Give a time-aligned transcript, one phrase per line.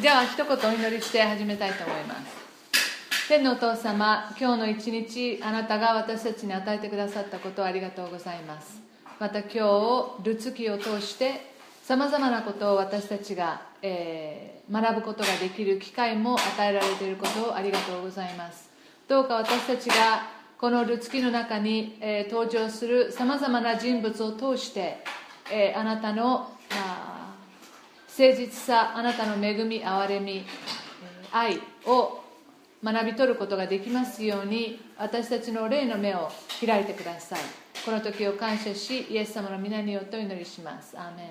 [0.00, 3.28] じゃあ一言お祈りして始めたいと思います。
[3.28, 8.80] 天のお父様今日の一日あなたが私たちに与えてくださったことをありがとうございます。
[9.18, 11.52] また今日をルツキを通して
[11.84, 18.70] さまざまなことを私たちが、えー、学ぶことができる機会も与えられていることをありがとうございます。
[19.06, 25.04] どうか私たちがこのルツキの中に、えー、登場するさまざまな人物を通して、
[25.52, 26.56] えー、あなたの、
[28.20, 30.44] 誠実さあなたの恵み憐れみ
[31.32, 32.22] 愛を
[32.84, 37.40] 学び取ることができますように私たちの霊の目を開いてください。
[37.82, 40.98] この時を感謝しイエス様の皆によってお祈りします。
[40.98, 41.28] アーメン。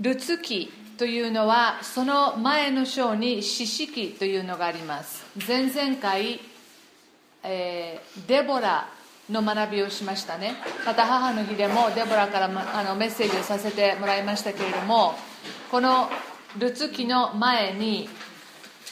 [0.00, 5.24] ルツ記というのはその前の章に四式というのがあります。
[5.46, 6.40] 前々回、
[7.44, 8.88] えー、デボラ
[9.30, 10.54] の学びをしましたね。
[10.84, 15.14] また母の日でもデボラからあのメッセージをさせてもらいましたけれども
[15.70, 16.08] この
[16.58, 18.08] ルツ記の前に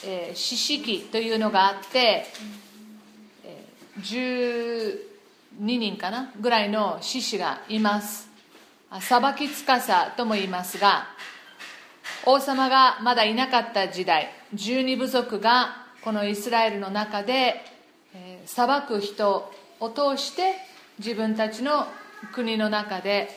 [0.01, 2.25] えー、というのがあって、
[3.43, 4.97] えー、
[5.59, 8.29] 12人かなぐらいの獅子がいます。
[9.01, 11.09] 裁きつかさとも言いますが
[12.25, 17.63] 王様がまだいなかった時代十二部族がこのイスラエルの中で、
[18.15, 20.55] えー、裁く人を通して
[20.97, 21.87] 自分たちの
[22.33, 23.29] 国の中で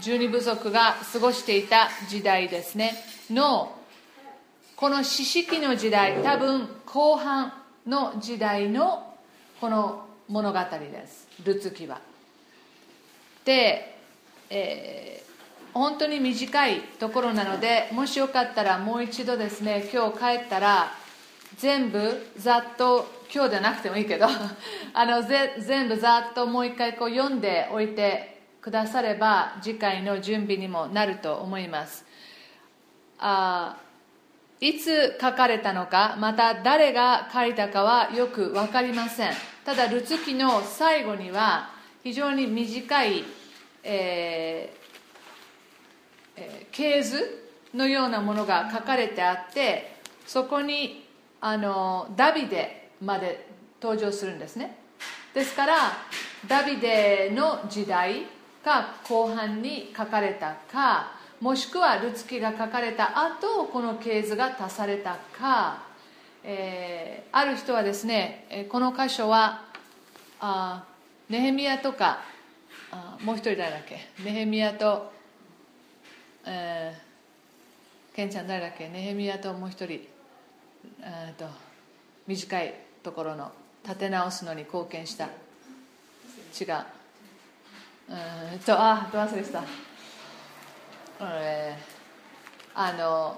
[0.00, 2.94] 十二部族が過ごしていた時代ですね。
[3.30, 3.76] の
[4.76, 7.52] この四式の時代多分後半
[7.86, 9.14] の時代の
[9.60, 11.28] この物語です。
[11.44, 12.00] ルツキは。
[13.44, 13.96] で、
[14.50, 20.92] えー、本当に短いところなのでもしよかったらもう一度ですね今日帰ったら
[21.56, 24.26] 全部ざっと今日じゃなくてもいいけど
[24.94, 32.04] あのぜ全部ざっともう一回こう読んでおいてくだされば次回の準備にもなると思います。
[33.18, 33.76] あ
[34.60, 39.32] いつ書かれたのかまた誰が書いたかはよく分かりません。
[39.64, 41.70] ただルツ記の最後には
[42.02, 43.24] 非常に短い、
[43.82, 44.82] えー
[46.36, 47.42] えー、系図
[47.74, 49.96] のようなものが書かれてあって
[50.26, 51.01] そこに
[51.44, 53.48] あのダビデまで
[53.82, 54.78] 登場するんですね。
[55.34, 55.76] ですから
[56.46, 58.26] ダビデの時代
[58.64, 65.82] が後半に書かれたかもしくはルツキが書かれた後この系図が足されたか、
[66.44, 69.64] えー、ある人はですねこの箇所は
[70.40, 70.84] あ
[71.28, 72.20] ネヘミヤとか
[72.92, 73.98] あもう一人誰だっけ？
[74.22, 75.12] ネヘミヤと、
[76.46, 78.88] えー、ケンちゃん誰だっけ？
[78.88, 80.06] ネヘミヤともう一人、
[81.36, 81.46] と
[82.26, 83.52] 短いところの
[83.84, 85.24] 立て直すのに貢献した。
[85.24, 86.84] 違う。
[88.08, 89.62] うんとあど忘れした、
[91.20, 93.36] えー、あの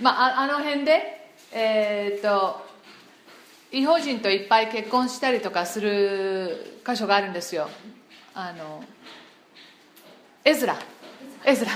[0.00, 2.64] まああの辺でえー、っと
[3.72, 7.68] 違法人といっぱい結婚したりとかする箇所があるんですよ。
[8.34, 8.84] あの
[10.44, 10.76] エズラ。
[11.44, 11.72] エズラ。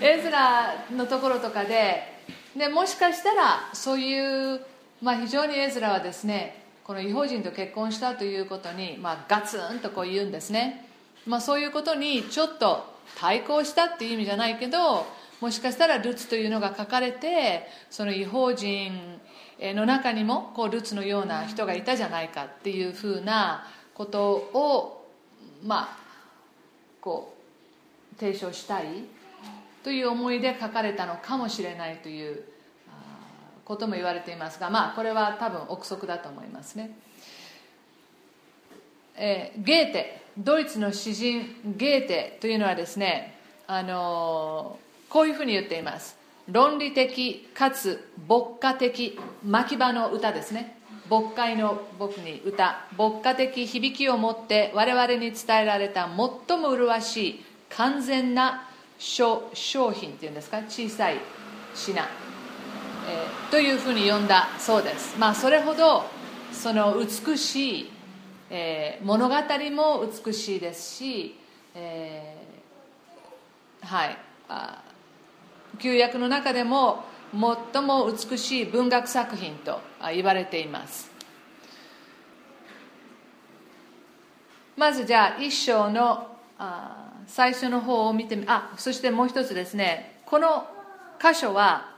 [0.00, 2.13] エズラのところとかで
[2.56, 4.60] でもしかしたらそういう、
[5.02, 10.88] まあ、非常にエズラはですねこの違法人と結婚したということに、まあ、ガツンとこう言うんですね、
[11.26, 15.06] まあ、そういうことにちょっと対抗したっていう意味じゃないけど
[15.40, 18.92] もしかしたらルツというのが書かれてその違法人
[19.60, 25.06] の中にもこうルツのような人がいたじゃないかっていうふうなことを
[25.64, 25.98] まあ
[27.00, 27.34] こ
[28.14, 28.84] う提唱したい。
[29.84, 32.42] という思いで書かれたのかもしれないという
[33.64, 36.96] ことも言われていますがまあこれは多分憶測だと思いますね、
[39.14, 46.18] えー、ゲーテドイツの詩人ゲーテというのはですねあのー、こういうふうに言っています。
[46.50, 50.76] 論理的かつ牧歌的牧場の歌ですね。
[51.08, 52.86] 牧会の僕に歌。
[52.98, 56.10] 牧歌的響きを持って我々に伝えられた
[56.48, 58.68] 最も麗しい完全な
[58.98, 59.50] 商
[59.92, 60.58] 品っていうんですか？
[60.68, 61.18] 小さい
[61.74, 65.18] 品、えー、というふうに呼んだそうです。
[65.18, 66.04] まあそれほど
[66.52, 67.90] その美しい、
[68.50, 69.34] えー、物語
[69.72, 71.36] も美しいですし、
[71.74, 74.18] えー、はい。
[74.48, 74.82] あ
[75.80, 77.02] 旧約の中でも
[77.72, 79.80] 最も美しい文学作品と
[80.14, 81.10] 言われています。
[84.76, 90.20] まずじゃあ一章のあ最初の方を見てみあそしてもう一つですね。
[90.26, 90.66] この
[91.20, 91.92] 箇所は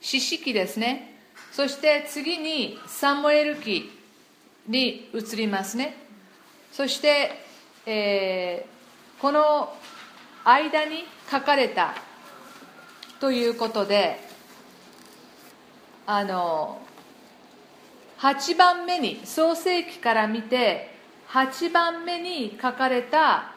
[0.00, 1.20] 四式ですね。
[1.52, 3.90] そして次にサムエル記
[4.66, 5.96] に移りますね。
[6.72, 7.32] そして、
[7.86, 9.74] えー、この
[10.44, 11.94] 間に書かれた
[13.20, 14.18] ということで
[16.06, 16.80] あの
[18.18, 20.90] 8番目に創世記から見て
[21.30, 23.52] 8番目に書かれた、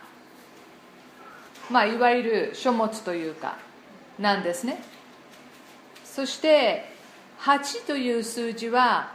[1.73, 3.57] まあ、いわゆる書物というか
[4.19, 4.77] なんですね。
[6.05, 6.85] そして
[7.39, 9.11] 8という数字は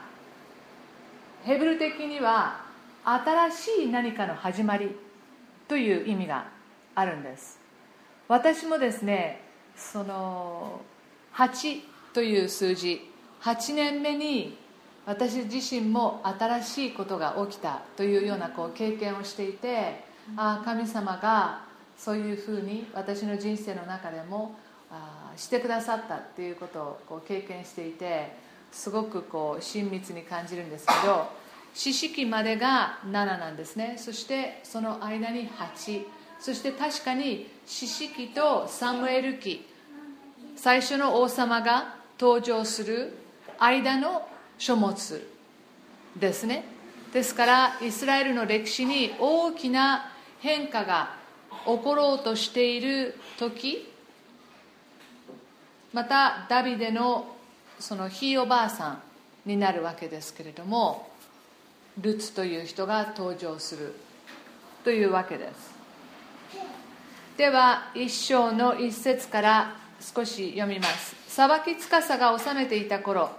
[1.45, 2.61] ヘブル的には
[3.05, 4.91] 新しい何かの始まり
[5.69, 6.49] という意味が
[6.97, 7.61] あるんです。
[8.27, 9.41] 私もですね
[9.77, 10.81] その
[11.35, 11.81] 8
[12.13, 13.09] という数字
[13.41, 14.59] 8年目に
[15.07, 20.03] 私自身も新しいことが起きたというようなこう経験をしていて
[20.37, 21.68] ああ神様が
[21.99, 24.55] そういうふうに私の人生の中でも
[24.91, 28.33] あしてくださったっていうことをこう経験していて
[28.73, 31.29] すごくこう親密に感じるんですけど
[31.75, 33.97] 四式までが7なんですね。
[33.99, 36.05] そしてその間に8
[36.41, 39.67] そして確かに四式とサムエル記。
[40.57, 43.17] 最初の王様が登場する
[43.61, 44.27] 間の
[44.59, 45.25] 書物
[46.17, 46.65] ですね。
[47.13, 50.11] ですからイスラエルの歴史に大きな
[50.41, 51.18] 変化が
[51.69, 53.93] 起ころうとしている時
[55.93, 57.37] またダビデの
[57.79, 59.03] そのひいおばあさん
[59.45, 61.11] になるわけですけれども
[62.01, 63.95] ルツという人が登場する
[64.83, 65.77] というわけです。
[67.37, 71.17] では一章の一節から少し読みます。
[71.29, 73.31] 裁き司が治めていた頃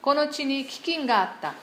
[0.00, 1.54] この地に飢饉があった。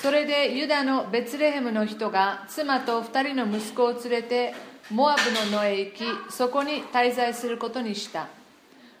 [0.00, 4.54] それでユダのベツレヘムの人が妻と二人の息子を連れて
[4.90, 8.28] モアブの野へ行きそこに滞在することにした。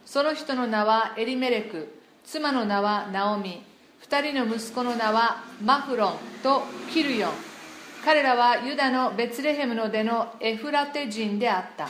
[0.04, 3.62] その人の名はエリメレク妻の名はナオミ
[4.00, 6.12] 二人の息子の名はマフロン
[6.42, 6.62] と
[6.92, 7.30] キルヨン。
[8.04, 11.88] 彼らはユダのベツレヘムの出のエフラテ人であった。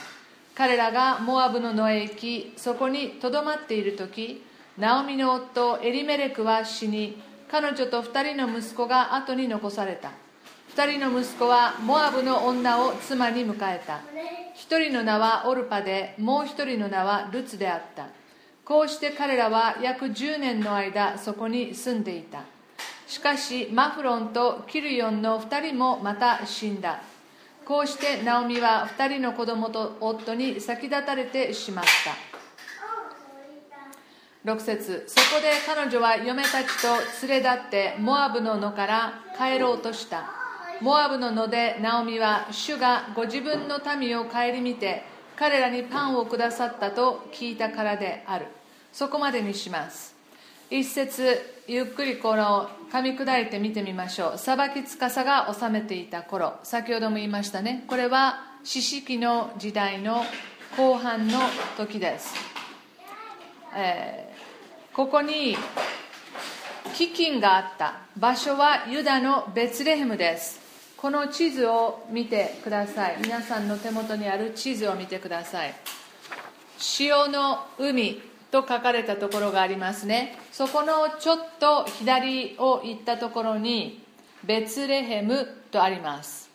[0.55, 4.43] 彼らがモアブの野へ行きそこにとどまっている時
[4.79, 7.21] ナオミの夫エリメレクは死に
[7.51, 10.11] 彼女と二人の息子が後に残された。
[10.77, 14.01] 二人の息子はモアブの女を妻に迎えた。
[14.55, 18.09] 一人の名はオルパでもう一人の名はルツであった。
[18.63, 22.41] こうして彼らは約10年の間そこに住んでいた。
[23.07, 27.01] しかしマフロンとキルヨンの二人もまた死んだ。
[27.65, 31.85] こうしてナオミは二人の子供と夫に先立たれてしまっ
[34.45, 34.53] た。
[34.53, 35.05] 6節。
[35.09, 40.45] そこで彼女は嫁たちと連れ立ってモアブの野から帰ろうとした。
[40.81, 45.05] モアブの野でナオミは主がご自分の民を顧みて
[45.37, 48.47] 彼らにパンをくださったと聞いたからである。
[48.93, 50.15] そこまでにします。
[50.71, 54.39] 一節ゆっくりこの噛み砕いて見てみましょう。
[54.39, 56.55] 裁き司が治めていた頃。
[56.63, 57.85] 先ほども言いましたね。
[57.87, 60.25] これは四式の時代の
[60.77, 61.39] 後半の
[61.77, 62.35] 時です、
[63.75, 64.37] えー
[64.97, 65.55] ここに
[66.95, 68.01] 飢饉があった。
[68.17, 70.66] 場所はユダのベツレヘムです。
[71.07, 73.19] この地図を見てください。
[73.23, 75.73] 皆さんの手元にある地図を見てください。
[76.79, 78.21] 潮の海
[78.51, 80.37] と書かれたところがありますね。
[80.51, 84.03] そこのちょっと左を行ったところに
[84.43, 86.51] ベツレヘムとあります。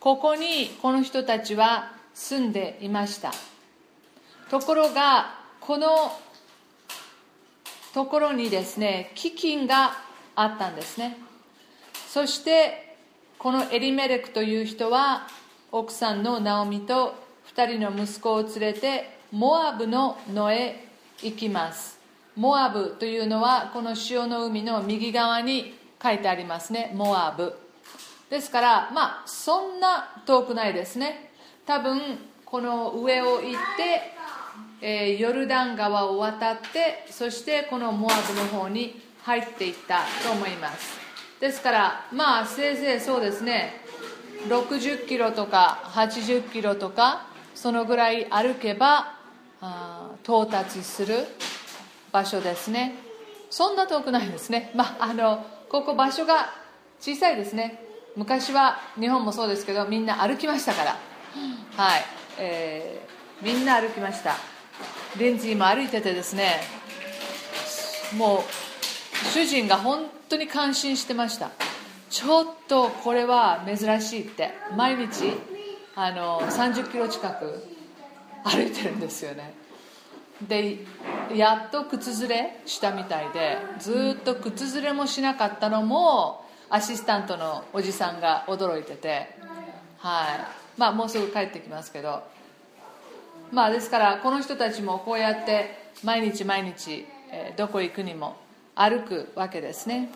[0.00, 3.34] ここにこの人たちは住んでいました。
[4.48, 6.18] ところがこの
[7.92, 9.98] ところにですね飢饉が
[10.36, 11.18] あったんですね。
[12.08, 12.87] そして
[13.38, 15.28] このエリメレクという人は
[15.70, 17.14] 奥さんのナオミと
[17.54, 20.88] 2人の息子を連れてモアブの野へ
[21.22, 21.98] 行きます。
[22.34, 26.90] モアブというのはこの潮の海の右側に書いてありますね。
[26.94, 27.54] モアブ。
[28.28, 31.30] ですからまあそんな遠くないですね。
[31.64, 32.00] 多分
[32.44, 34.18] この上を行って
[34.80, 41.07] えー、ヨルダン川を渡ってそしてこのモアブの方に入っていったと思います。
[41.40, 43.84] ですからまあせいぜいそうですね。
[44.48, 49.14] 60キロとか80キロとかそのぐらい歩けば
[49.60, 51.24] あ到達する
[52.12, 52.94] 場所ですね。
[53.50, 54.72] そんな遠くないですね。
[54.74, 56.50] まああのここ場所が
[57.00, 57.84] 小さいですね。
[58.16, 60.96] 昔は日本もそうですけどみんな歩きましたから。
[61.76, 62.04] はい、
[62.38, 64.34] えー、みんな歩きました。
[65.18, 66.60] レンジ今歩いててですね
[68.16, 71.50] もう主人が本当に感心してました。
[72.10, 74.50] ちょっとこれは珍しいって。
[74.76, 75.32] 毎日
[75.94, 77.64] あの30キロ近く
[78.44, 79.54] 歩いてるんですよね。
[80.46, 80.78] で
[81.34, 89.36] やっと靴ずれしたみたいでずっと靴ずれもしなかったのもアシスタントのおじさんが驚いてて。
[89.98, 90.80] はい。
[90.80, 92.22] まあもうすぐ帰ってきますけど。
[93.50, 98.36] まあですからこの人たちもこうやって毎日毎日、えどこ行くにも
[98.78, 100.10] 歩くわけですね。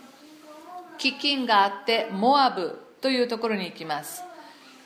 [0.98, 4.22] 飢饉があってモアブというところに行きます。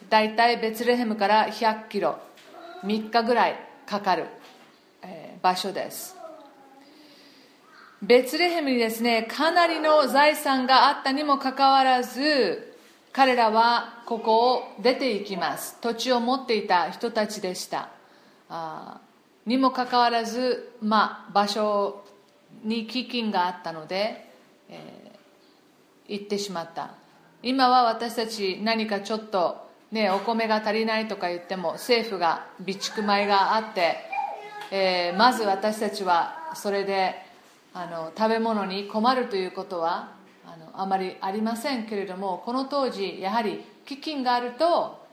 [0.08, 2.18] 大体ベツレヘムから100キロ
[2.84, 3.56] 3日ぐらい
[3.86, 4.26] かかる、
[5.02, 6.16] え場所です。
[8.00, 12.76] ベツレヘムにですねかなりの財産があったにもかかわらず
[13.12, 15.76] 彼らはここを出ていきます。
[15.82, 17.90] 土地を持っていた人たちでした。
[18.48, 19.00] あ
[19.44, 22.04] にもかかわらず、まあ、場所
[22.66, 24.28] に飢饉があったので、
[24.68, 26.90] えー、行ってしまった。
[27.42, 33.98] 今は私たち何かちょっと、ね、お米が足りないとか言っても政府が備蓄米があって、
[34.72, 37.14] えー、まず私たちはそれで
[37.72, 40.12] あの食べ物に困るということは
[40.44, 45.06] あのあまりありませんけれどもこの当時やはり飢饉があると、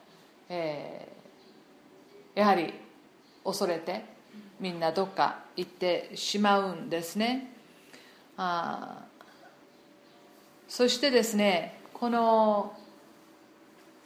[0.49, 2.73] えー、やはり
[3.43, 4.12] 恐れて
[4.63, 7.51] みんなどっか行ってしまうんですね。
[8.37, 9.03] あ
[10.69, 12.73] そしてですねこの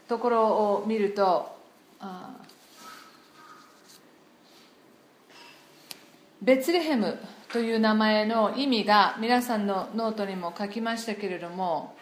[0.07, 1.55] ところを見ると
[6.41, 7.19] ベツレヘム
[7.53, 11.95] という名前の意味が皆さんのノートにも書きましたけれども、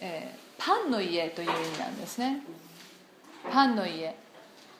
[0.00, 2.42] えー、パンの家という意味なんですね。
[3.52, 4.16] パンの家。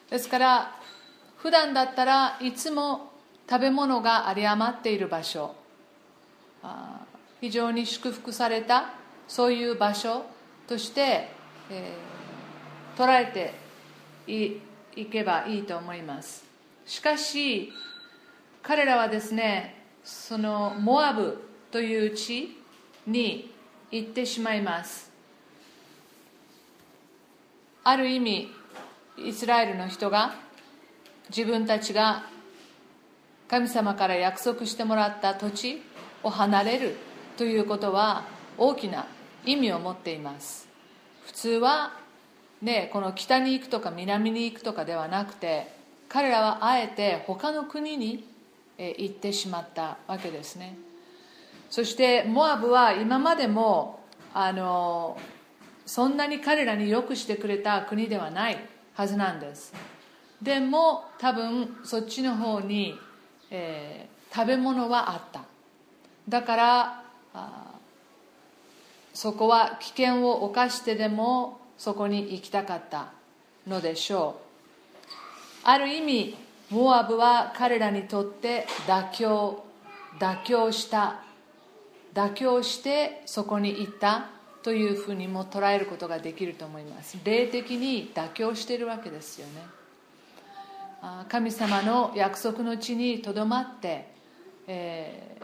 [0.09, 0.82] ですから
[1.43, 3.11] 普段だったらいつも
[3.51, 5.57] 食べ物が有り余っている場所。
[7.41, 8.91] 非常に祝福された
[9.27, 10.25] そういう場所
[10.69, 11.29] として、
[11.69, 13.55] えー、捉えて
[14.33, 14.61] い
[14.95, 16.45] いけばいいと思います。
[16.87, 17.73] しかし
[18.63, 22.57] 彼らはですねそのモアブという地
[23.05, 23.53] に
[23.91, 25.11] 行ってしまいます。
[27.83, 28.49] ある意味
[29.19, 30.37] イスラエルの人が
[31.35, 32.25] 自分たちが
[33.49, 35.83] 神様から約束してもらった土地
[36.23, 36.97] を離れる
[37.39, 38.25] ということは
[38.59, 39.07] 大きな
[39.45, 40.69] 意味を持っています。
[41.25, 41.93] 普通は
[42.61, 45.75] ねこの北に行くとか南に行くとかではなくて
[46.09, 48.25] 彼らはあえて他の国に
[48.79, 50.77] 行ってしまったわけですね。
[51.71, 54.01] そしてモアブは今までも
[54.35, 55.19] あの
[55.87, 58.59] そんなに彼らによくしてくれた国ではない
[58.95, 59.73] はずなんです。
[60.43, 62.99] でも多分そっちの方に、
[63.51, 65.43] えー、食べ物はあった。
[66.29, 67.03] だから
[69.15, 73.13] そこは危険を冒してでもそこに行きたかった
[73.67, 74.43] のでしょう。
[75.65, 76.37] ある意味
[76.71, 79.65] モアブは彼らにとって妥協
[80.19, 81.23] 妥協した。
[82.15, 84.29] 妥協してそこに行った
[84.63, 87.17] というふうにも捉えることができると思います。
[87.25, 89.82] 霊的に妥協しているわけですよね。
[91.29, 94.15] 神様の約束の地にとどまって、
[94.69, 95.37] え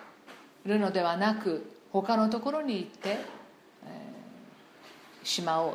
[0.64, 5.74] ー、るのではなく他のところに行って、えー、しまおう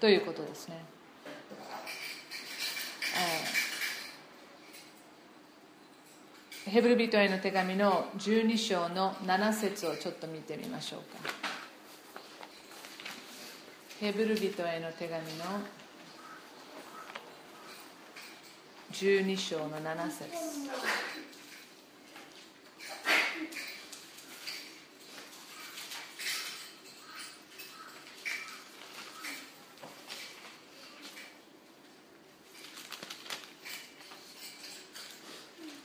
[0.00, 0.82] ということですね、
[6.64, 11.46] えー、ヘブル人への手紙の12章の7節をちょっと見てみましょうか。
[14.00, 15.44] ヘブル人への手紙の
[18.92, 20.24] 12章の7節。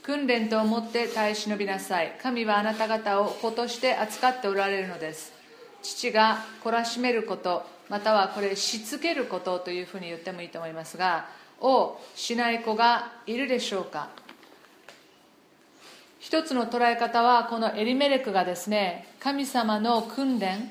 [0.04, 2.18] 訓練と思って耐え忍びなさい。
[2.22, 5.32] 神はあなた方を子として扱っておられるのです。
[5.82, 11.28] 父が懲らしめることまたはこれしつけることというふうに言ってもいいと思いますが
[11.62, 14.10] をしない子がいるでしょうか？
[16.20, 20.70] 一つの捉え方はこのエリメレクがですね神様の訓練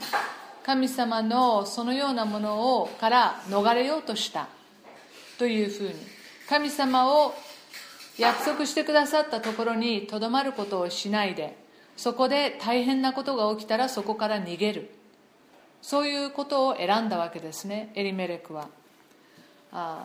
[0.64, 4.48] 神様のそのようなものをから逃れようとした。
[5.38, 5.94] というふうに
[6.48, 7.34] 神様を
[8.18, 11.56] 約束してくださったところにとどまることをしないで
[11.96, 14.90] そこで大変なことが起きたらそこから逃げる。
[15.82, 18.68] そういうことを選んだわけですねエリメレクは。
[19.72, 20.04] あ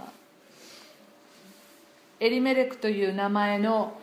[2.25, 3.93] エリメレクという名前の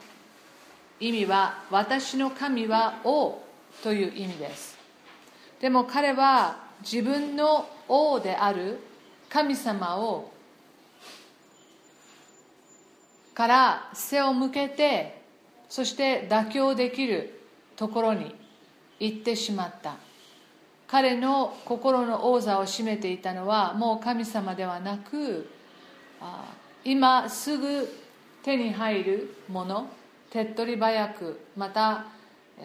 [1.01, 3.43] 意味は私の神は王
[3.83, 4.79] という意味です。
[5.61, 8.79] でも彼は自分の王である
[9.29, 10.31] 神様を
[13.35, 15.21] から背を向けて
[15.69, 17.41] そして妥協できる
[17.75, 18.37] ところに
[19.01, 19.97] 行ってしまった。
[20.87, 25.51] 彼の心の王座を占めていたのはもう神様ではなく
[26.85, 28.02] 今すぐ
[28.43, 29.89] 手に入るもの
[30.31, 32.07] 手っ取り早くまた、
[32.59, 32.65] えー、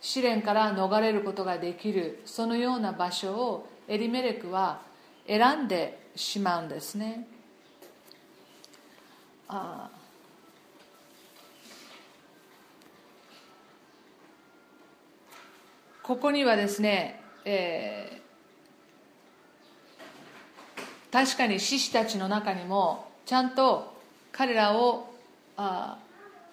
[0.00, 4.80] 試練から逃れることができるそのような場所をエリメレクは
[5.26, 7.26] 選んでしまうんですね。
[9.48, 9.90] あ
[16.02, 23.95] ここにはですね、えー、確かに獅子たちの中にもちゃんと
[24.36, 25.14] 彼らを
[25.56, 25.96] あ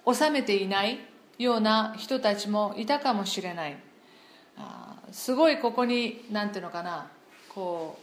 [0.06, 1.00] 収めていない
[1.38, 3.78] ような人たちもいたかもしれない。
[4.58, 7.08] あすごいここに何ていうのかな。
[7.54, 7.98] こ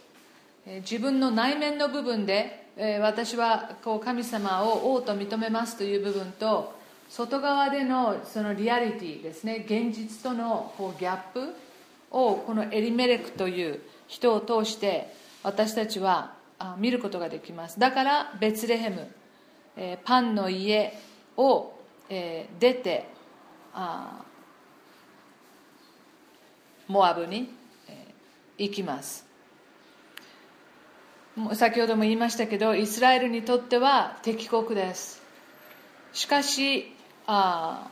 [0.67, 6.75] う、えー、自分の内面の部分で、えー、私はこう神様を王と認めますという部分と
[7.09, 11.55] 外側でのそのリアリティですね現実とのこうギャップ
[12.11, 16.35] をこのエリメレクという人を通して私たちは
[16.79, 17.81] 見ることができます。
[17.81, 19.09] だからベツレヘム、
[19.83, 20.93] えー、パンの家
[21.39, 21.73] を、
[22.11, 23.09] えー、出て
[23.73, 24.23] あ
[26.87, 27.49] モアブに、
[27.89, 29.27] えー、行きます。
[31.55, 35.23] 先ほども言いましたけどイスラエルにとっては敵国です。
[36.13, 36.93] しかし
[37.27, 37.89] あ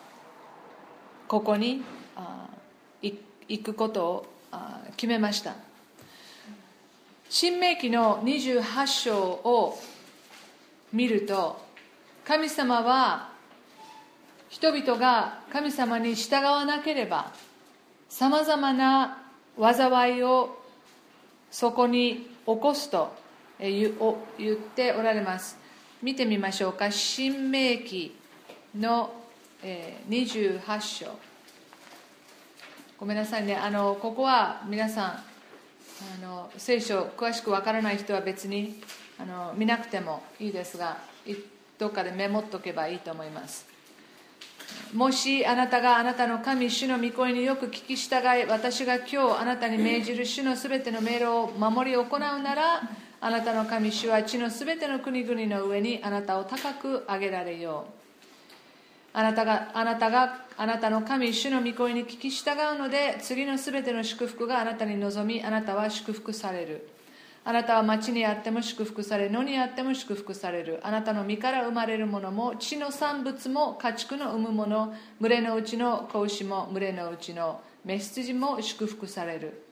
[1.26, 1.82] ここに
[2.16, 2.48] あ
[3.00, 5.54] 行くことをあ決めました。
[7.30, 9.78] 新明記の28章を
[10.92, 11.67] 見ると
[12.28, 13.30] 神様は
[14.50, 17.32] 人々が神様に従わなければ
[18.10, 19.22] さまざまな
[19.58, 20.58] 災いを
[21.50, 23.16] そこに起こすと
[23.58, 23.94] 言
[24.52, 25.56] っておられます。
[26.02, 26.90] 見てみましょうか。
[26.90, 28.14] 新明記
[28.78, 29.10] の
[29.62, 31.06] 28章。
[33.00, 33.56] ごめんなさいね。
[33.56, 35.22] あのここは皆さんあ
[36.20, 38.82] の聖書詳しくわからない人は別に
[39.18, 40.98] あの見なくてもいいですが
[41.78, 43.66] どっかでメモっとけばいいと思います
[44.92, 52.82] もしあなたがあなたの神、主の御声によく聞き従い、私が今日あなたに命じる主のすべての命令を守り行うなら、
[53.20, 57.98] あなたの神、主は地のすべての国々の上にあなたを高く上げられよう。
[59.12, 66.88] あなたがあなたがあなたの神、主の御声に聞き従うので、次のすべての祝福があなたに望み、あなたは祝福される。
[67.48, 70.80] あなたは町にあっても祝福され、野にあっても祝福される。
[70.82, 79.62] あなたの身から生まれるものも、地の産物も、家畜の産むもの、群れのうちの子牛も、群れのうちの雌羊も祝福される。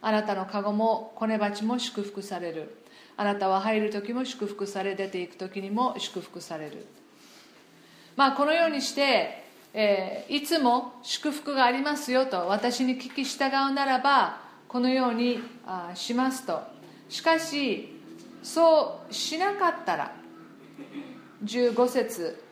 [0.00, 2.76] あなたの籠も、子ネ鉢も祝福される。
[3.16, 6.86] あなたは入る時も祝福され、出ていく時にも祝福される。
[8.14, 9.42] まあ、このようにして、
[9.74, 16.75] えー、いつも祝福がありますよと、私に聞き従うならば、このようにあしますと。
[17.08, 17.92] しかし
[18.42, 20.12] そうしなかったら
[21.44, 22.42] 15節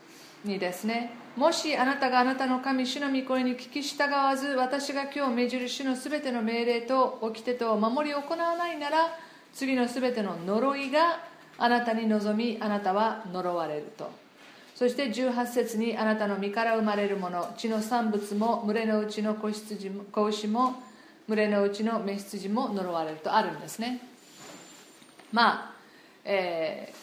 [0.45, 9.19] にですねもしあなたがあなたの神主の御声に聞き従わず私が今日命じる主のすべての命令と掟とを守り行わないなら
[9.53, 11.21] 次のすべての呪いが
[11.59, 14.11] あなたに望みあなたは呪われると。
[14.75, 20.83] そして18節にあなたの身から生まれるもの血の産物も群れのうちの子羊も子牛も
[21.29, 24.14] 群れのうちの雌羊も呪われるとあるんですね。
[25.35, 25.75] まあ、
[26.25, 26.95] え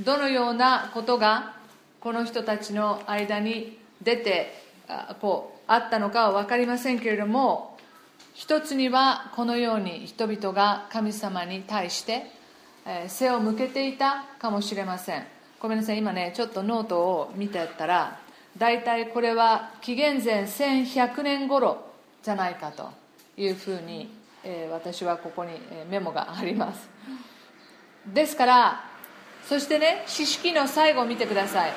[0.00, 1.56] ー、どのようなことが
[2.00, 4.54] この人たちの間に出て
[5.20, 7.76] こうあったのかは分かりませんけれども
[8.32, 12.24] 一つにはこのように人々が神様に対して
[13.08, 15.26] 背を向けていたかもしれません。
[15.60, 18.20] ごめんなさい今ねちょっとノートを見てたら
[18.56, 21.84] 大体これは紀元前1100年頃
[22.22, 22.90] じゃないかと
[23.36, 24.08] いうふうに、
[24.44, 25.50] え私はここに
[25.90, 26.88] メモがあります。
[28.12, 28.84] ですから
[29.48, 31.72] そしてね四式の最後を見てください。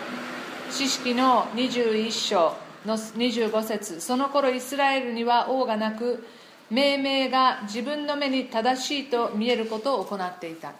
[0.72, 4.02] 四式の21章の25節。
[4.02, 6.26] その頃イスラエルには王がなく
[6.70, 10.74] 命名が自分の目に正しいと見えることを行っていた。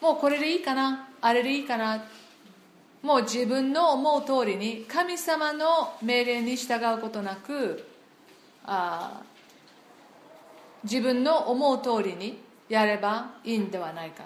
[0.00, 1.08] もうこれでいいかな？
[1.20, 2.04] あれでいいかな？
[3.02, 7.86] もう自分の思う通りに神様の命令に従うことなく
[8.64, 9.22] あ
[10.84, 14.24] 自分の思う通りにやればいいんではないか。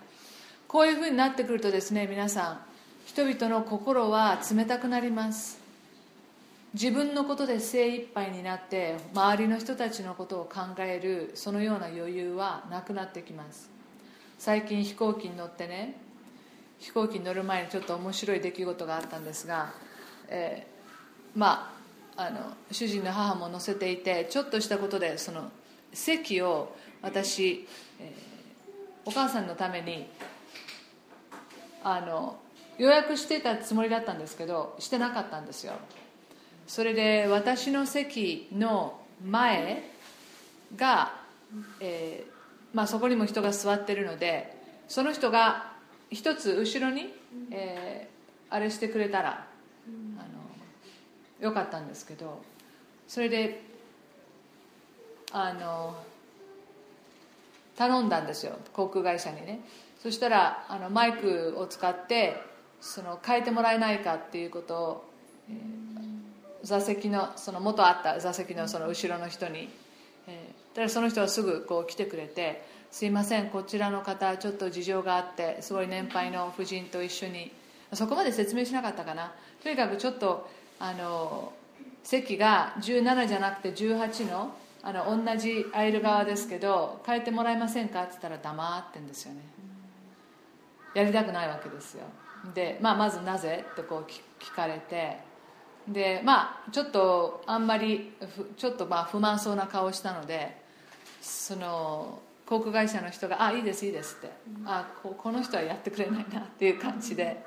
[0.75, 2.59] こういうふうになってくるとですね皆さん
[3.07, 5.61] 人々の心は冷たくなります。
[6.73, 13.71] 自分のことで精一杯になって周りの人たちのことを考えるそのような余裕はなくなってきます。
[14.37, 15.95] 最近飛行機に乗ってね
[16.81, 19.73] 飛行機に乗る前にちょっと面白い出来事があったんですが、
[20.27, 21.73] えー、ま
[22.17, 25.53] ああの主人の母も乗せていてちょっとしたことでその
[25.93, 27.69] 席を私、
[28.01, 30.09] えー、お母さんのために
[31.85, 32.39] あの
[32.79, 35.75] 予約してたつもりだったんですけどしてなかったんですよ。
[36.67, 39.91] それで私の席の前
[40.77, 41.13] が、
[41.79, 44.57] えーまあ、そこにも人が座ってるので
[44.89, 45.75] その人が
[46.11, 47.13] 一つ後ろに、
[47.51, 49.47] えー、あれしてくれたら
[49.87, 52.43] あのよかったんですけど
[53.07, 53.63] それで
[55.33, 55.95] あの
[57.77, 58.57] 頼んだんですよ。
[58.73, 59.61] 航空会社にね。
[60.05, 62.37] そしたらあのマイクを使って
[62.79, 65.11] その変えてもらえないかっていうことを、
[65.49, 65.57] えー、
[66.63, 69.71] 座席のその元あった座席のその後ろの人に、
[70.29, 77.51] えー、だその人はすぐこう来てくれて「すいませんこちらの方ちょっと事情があってすごい年配の夫人と一緒に
[77.95, 79.33] そこまで説明しなかったかな。
[79.63, 81.55] とにかくちょっとあの
[82.03, 88.03] 席が17じゃなくて18のあの同じアイル側ですけど変えてもらえませんか？
[88.03, 89.54] って言ったら黙ってんですよね
[90.95, 92.05] やりたくないわけですよ。
[92.55, 93.65] で、まあ、まずなぜ？
[93.73, 94.11] ってこう
[94.43, 95.19] 聞かれて。
[95.87, 98.15] でまあちょっとあんまり
[98.57, 100.57] ちょっとまあ不満そうな顔をしたので
[101.21, 104.33] その航空会社の人が「あいいですいいです」って
[104.65, 107.45] 「あここの人はやってくれないな」っていう感じで。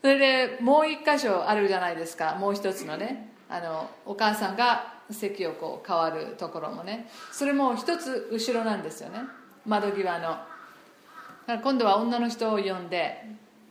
[0.00, 2.34] それでもう一箇所あるじゃないですか。
[2.34, 3.32] もう一つのね。
[3.48, 7.08] あのお母さんが席をこう変わるところもね。
[7.30, 9.20] それも一つ後ろなんですよね。
[9.64, 10.38] 窓際の。
[11.46, 13.24] から今度は女の人を呼んで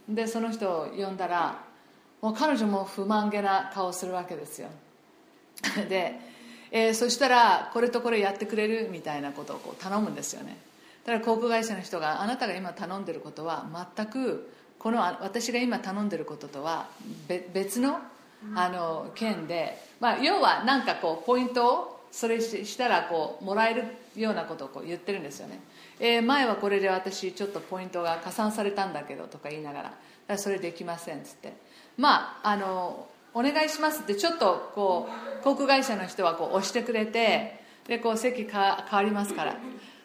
[0.08, 1.64] でその人を呼んだら
[2.22, 4.70] もう彼女も不満げな顔をするわけですよ。
[5.90, 6.20] で、
[6.72, 10.58] えー、そしたらこれとこれやってくれるみたいなことをこう頼むんですよね。
[11.06, 16.88] だから航空会社の人があなたが今頼んでることは全くこの私が今頼んでることとは
[17.54, 18.00] 別の
[18.56, 25.62] あの件で、まあ、要は何かこうポイントをそれしたらこうもらえるようなことをこう言ってるんですよね、
[26.06, 29.94] えー、前はこれで私ちょっとポイントが加算されたんだけどとか言いながら
[30.28, 31.54] らそれできませんっつって。
[31.98, 35.08] まああのお願いしますってちょっとこ
[35.40, 39.56] う航空会社の人はこう押してくれてでこう席か変わりますから。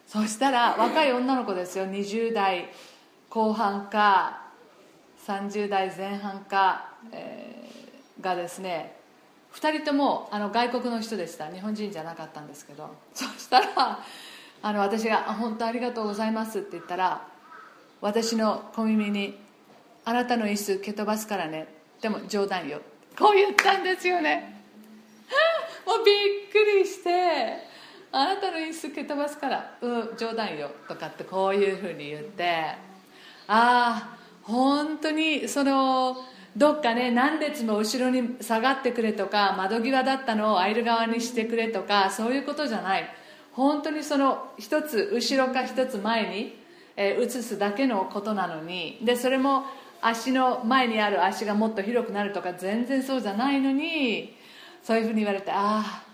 [0.07, 1.85] そしたら若い女の子ですよ。
[1.87, 2.71] 20代
[3.29, 4.47] 後半か
[5.27, 8.97] 30代前半か、えー、がですね
[9.53, 11.51] 2人ともあの外国の人でした。
[11.51, 12.89] 日本人じゃなかったんですけど。
[13.13, 13.99] そしたら
[14.63, 17.27] あの私が「本当ありがとうございます」って言ったら
[18.01, 19.39] 私の小耳に
[20.05, 21.69] 「あなたの椅子蹴飛ばすからね。
[22.01, 22.81] でも冗談よ」
[23.19, 24.63] こう言ったんですよね。
[25.87, 27.69] もうびっくりして
[28.13, 32.75] 「あなたの椅子蹴飛ばすからうん冗談よ」とかってこういうふうに言って
[33.47, 36.25] ああ本当にその
[36.57, 43.18] どっかね何列も後ろに下がってくれとか窓際だったのをアイル側にしてくれとかそういうことじゃない。
[43.59, 46.57] 本当にその一つ後ろか一つ前に、
[46.97, 49.65] えー、移すだけのことなのにでそれも
[50.01, 54.37] 足の前にある足がもっと広くなるとか全然そうじゃないのに
[54.85, 56.05] そういうふうに言われてああ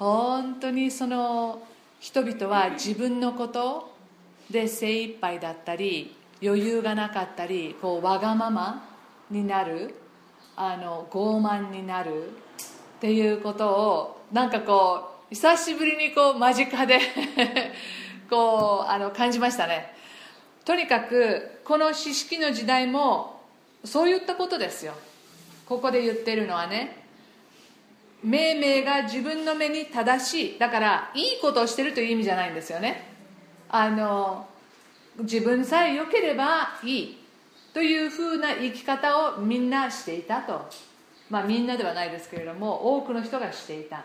[0.00, 1.62] 本当にその
[2.00, 3.94] 人々は自分のこと
[4.50, 8.82] で精一杯だったり余裕がなかったりこうわがまま
[9.30, 9.94] になる
[10.56, 16.98] あの傲慢になるっていうことをなんかこう久しぶりにこう間近で
[18.28, 19.94] こうあの感じましたね。
[20.64, 23.40] とにかくこの四式の時代も
[23.84, 24.94] そういったことですよ。
[25.66, 26.96] ここで言ってるのはね。
[28.24, 30.58] 命名が自分の目に正しい。
[30.58, 33.14] だからいいことをしてるという意味じゃないんですよね。
[33.68, 34.48] あの
[35.18, 37.18] 自分さえ良ければいい。
[37.72, 40.68] というふうな生き方をみんなしていたと。
[41.28, 44.02] まあみんなではないですけれども多くの人がしていた。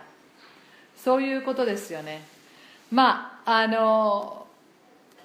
[1.06, 2.26] そういうことですよね。
[2.92, 4.48] まああの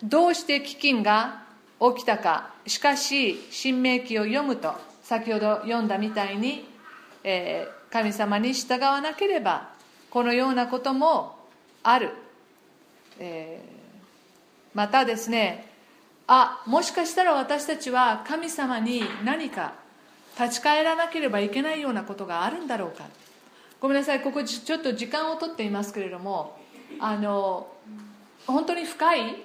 [0.03, 1.45] どうして飢饉が
[1.81, 2.51] 起きたか。
[2.67, 6.67] しかし新明記を読むと先ほど読んだみたいに、
[7.25, 9.71] えー、神様に従わなければ
[10.11, 11.39] このようなことも
[11.83, 12.11] ある、
[13.19, 15.67] えー、またですね
[16.27, 19.73] あもしかしたら私たちは神様に何か
[20.39, 23.05] 立ち返らなければいけないようなことがあるんだろうか。
[23.81, 26.59] ごめんなさいここちょっと時間をとっていますけれども
[26.99, 27.67] あの
[28.47, 29.37] 本当に深い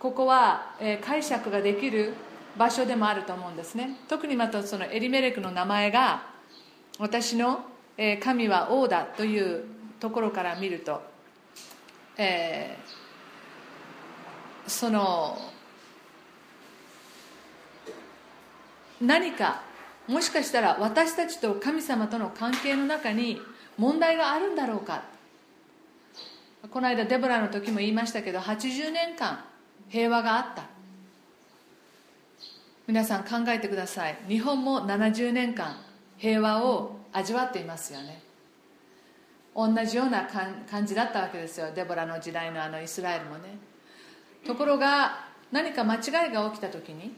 [0.00, 2.14] ここは、えー、解釈ができる
[2.58, 3.96] 場所でもあると思うんですね。
[4.08, 6.26] 特にまたそのエリメレクの名前が
[6.98, 7.60] 私の、
[7.96, 9.64] えー、神は王だという
[10.00, 11.02] ところから見ると、
[12.16, 15.38] えー、その
[19.00, 19.62] 何か
[20.08, 23.40] もしかしたら私たちと神様との関係の中に
[23.80, 25.04] 問題があるんだろうか。
[26.70, 29.42] この間デボラの時も言いましたけど80年間
[29.88, 30.64] 平和があった。
[32.86, 34.18] 皆さん考えてください。
[34.28, 35.76] 日本も70年間
[36.18, 38.20] 平和を味わっていますよね。
[39.56, 40.28] 同じような
[40.70, 41.70] 感じだったわけですよ。
[41.74, 43.56] デボラの時代のあのイスラエルもね。
[44.46, 47.14] ところが何か間違いが起きた時に、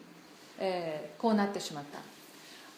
[0.61, 1.98] えー、こうなってしまった。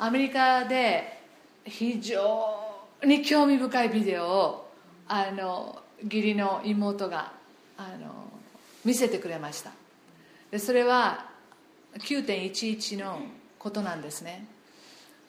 [0.06, 1.20] アメリカで
[1.66, 2.63] 非常
[3.04, 4.70] に興味深いビデオを
[5.06, 7.32] あの義理の妹が
[7.76, 8.30] あの
[8.84, 9.70] 見せてくれました。
[10.50, 11.26] でそれは
[11.98, 13.18] 9.11の
[13.58, 14.46] ことなんですね。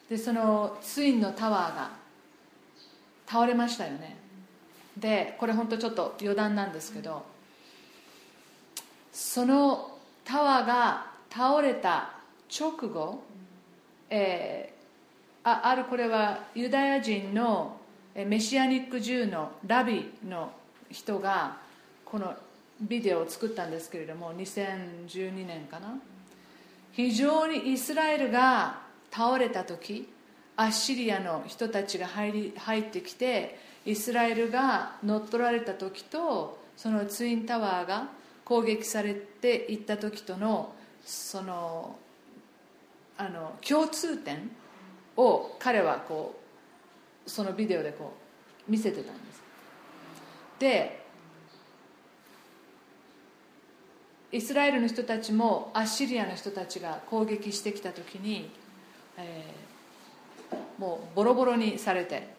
[0.08, 1.90] でそのツインのタワーが
[3.26, 4.16] 倒れましたよね。
[4.96, 7.24] でこれ本当ちょっと余談なんですけど
[9.12, 12.10] そのタワーが倒れた
[12.48, 13.22] 直後、
[14.10, 14.72] え、
[15.48, 17.76] ああるこれはユダヤ人の
[18.16, 20.50] メシアニック銃のラビの
[20.90, 21.58] 人が
[22.04, 22.34] この
[22.80, 25.94] ビデオを作ったんですけれども2012年かな。
[26.90, 28.80] 非常にイスラエルが
[29.12, 30.08] 倒れた時
[30.56, 38.08] アッシリアの人たちが入り入ってきてイスラエルが乗っ取られた時とそのツインタワーが
[38.44, 41.94] 攻撃されていった時とのその
[43.16, 44.50] あの共通点
[45.16, 46.38] を彼はこ
[47.26, 48.12] うそのビデオでこ
[48.68, 49.42] う見せてたんです。
[50.58, 51.06] で
[54.32, 58.50] イスラエルの人たちもアッシリアの人たちが攻撃してきた時に、
[59.16, 62.34] えー、もうボロボロにされて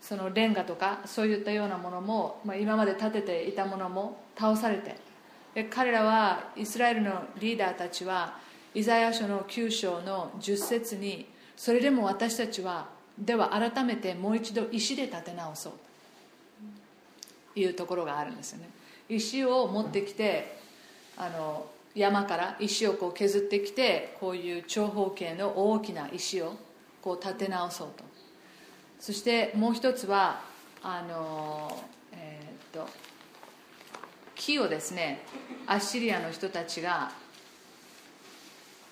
[0.00, 4.96] そのレンガとかそういったようなものも、まあ、今まで建てていたものも倒されて
[5.54, 8.38] で彼らはイスラエルのリーダーたちは
[8.74, 11.26] イザヤ書の9章の10節に
[11.62, 15.72] それでも私たちはでは改めてもう一度石で建て直そう。
[17.54, 18.68] というところがあるんですよね。
[19.08, 20.58] 石を持ってきて
[21.16, 26.54] あの山から石をこう削ってきてこういう長方形の大きな石を
[27.00, 28.02] こう立て直そうと。
[28.98, 30.40] そしてもう一つは
[30.82, 32.90] あのえー、っと
[34.34, 35.22] 木をですね
[35.68, 37.12] アッシリアの人たちが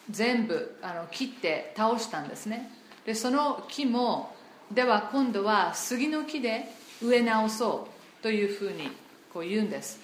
[0.09, 2.71] 全部あの切って倒したんですね。
[3.05, 4.35] でその木も
[4.73, 6.67] では今度は杉の木で
[7.03, 7.89] 植え直そ
[8.21, 8.89] うというふうに
[9.33, 10.01] こう言うんです。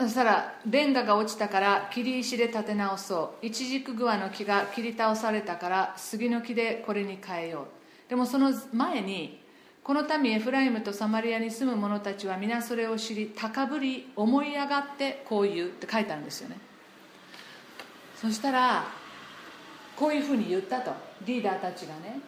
[0.00, 3.46] そしたらレンガが落ちたから切り石で立て直そう。
[3.46, 7.62] イチジクグアの木が切り倒されたから杉の木でこれに変えよ
[8.06, 8.08] う。
[8.08, 9.42] でもその前に
[9.88, 16.58] この民エフライムとサマリアに住む者たちは皆それを知り高ぶり思い上がってこう言うって書いてあるんですよね。
[18.14, 18.84] そしたら
[19.96, 20.92] こういうふうに言ったと
[21.24, 22.20] リーダーたちがね。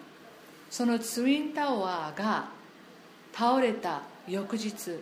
[0.70, 2.48] そのツインタワーが
[3.34, 4.98] 倒れた翌日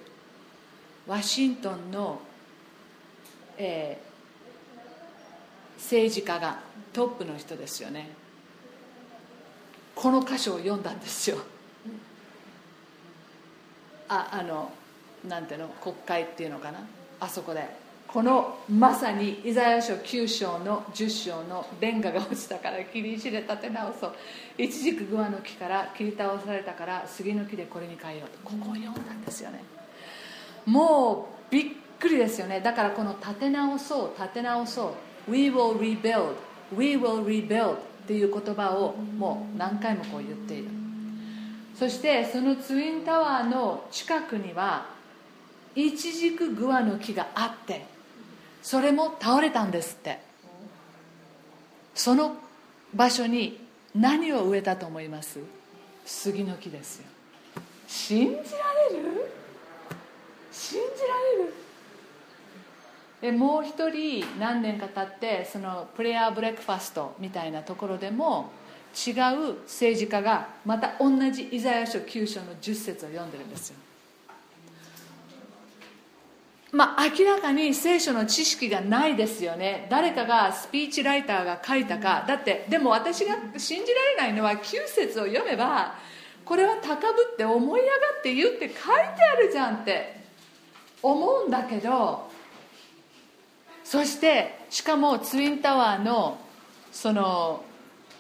[1.07, 2.21] ワシントンの
[3.57, 6.59] えー、政治家が
[6.93, 8.11] トップの人ですよね。
[9.95, 11.39] この箇所を読んだんですよ。
[14.09, 14.71] ああの
[15.29, 16.81] なんていうの国会っていうのかな？
[17.21, 17.89] あそこで。
[18.09, 24.15] このまさにイザヤ書9章の10章のレンガが落ちたから切り石で立て直そう。
[24.57, 28.39] いちじくグアの木から切り倒されたから杉の木でこれに変えようと。
[28.45, 29.63] ここを読んだんですよね。
[30.65, 31.65] もうびっ
[32.01, 32.61] くりですよね。
[32.61, 34.95] だからこの立て直そう立て直そ
[35.29, 35.31] う。
[35.31, 36.33] We will rebuild.
[36.75, 40.78] We will rebuild っていう言葉をもう何回もこう言っている。
[41.79, 44.87] そしてそのツインタワーの近くには
[45.77, 47.87] イチジクグアの木があって
[48.63, 50.27] それも倒れたんですって。
[51.95, 52.37] その
[52.95, 53.59] 場所に
[53.93, 55.41] 何を植えたと思います？
[56.07, 57.07] 杉の木ですよ。
[57.89, 59.33] 信じられる？
[60.53, 61.55] 信じられる？
[63.21, 68.53] でもう一人何年か経ってそのプレアブレックファストみたいなところでも
[68.95, 73.77] 違う政治家がまた同じイザヤ書9章の10節を読んでるんですよ。
[76.71, 79.87] まあ明らかに聖書の知識がないですよね。
[79.91, 82.25] 誰かがスピーチライターが書いたか。
[82.29, 85.95] だってでも私が信じられないのは9節を読めば
[86.45, 88.75] これは高ぶって思い上がって言って書いて
[89.23, 90.19] あるじゃんって
[91.03, 92.29] 思うんだけど
[93.85, 96.39] そしてしかもツインタワーの
[96.91, 97.65] その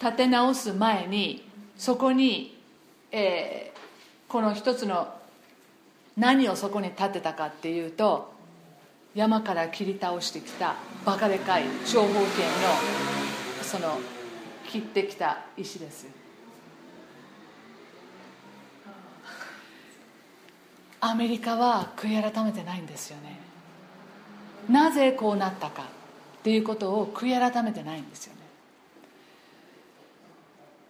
[0.00, 2.56] 建て直す前にそこに、
[3.10, 5.14] えー、この一つの
[6.16, 8.32] 何をそこに建てたかっていうと
[9.14, 12.24] 山から切り倒してきたバカでかい長方形の
[13.62, 13.98] その
[14.68, 16.06] 切ってきた石です。
[21.00, 23.38] アメリカは悔い改めてないんですよね。
[24.68, 25.86] なぜこうなったかっ
[26.42, 28.37] ていうことを悔い改めてないんですよね。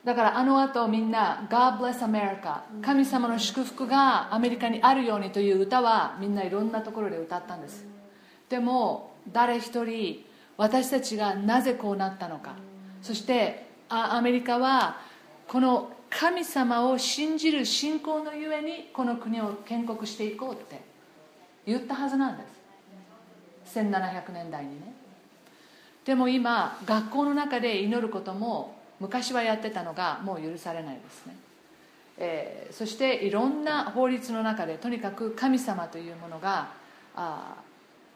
[0.08, 7.86] だからあの後みんな「God bless America」神様の祝福がアメリカにあるようにという歌はみんないろんなところで歌ったんです。
[8.48, 10.24] でも誰一人
[10.56, 12.54] 私たちがなぜこうなったのか。
[13.02, 14.96] そしてアメリカは
[15.46, 20.80] この神様を信じる信仰のゆえにこの国を建国していこうって
[21.66, 22.44] 言ったはずなんで
[23.66, 23.78] す。
[23.78, 24.90] 1700年代にね。
[26.06, 31.36] でも今学校の中で祈ることも昔はやってたのがもう許されないですね、
[32.18, 36.68] えー、そしていろんな法律の中でとにかく神様というものが
[37.14, 37.54] あ、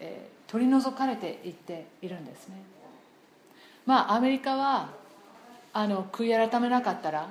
[0.01, 2.57] えー、取り除かれていっているんですね。
[3.87, 4.90] まあアメリカは
[5.73, 7.31] あの悔い改めなかったら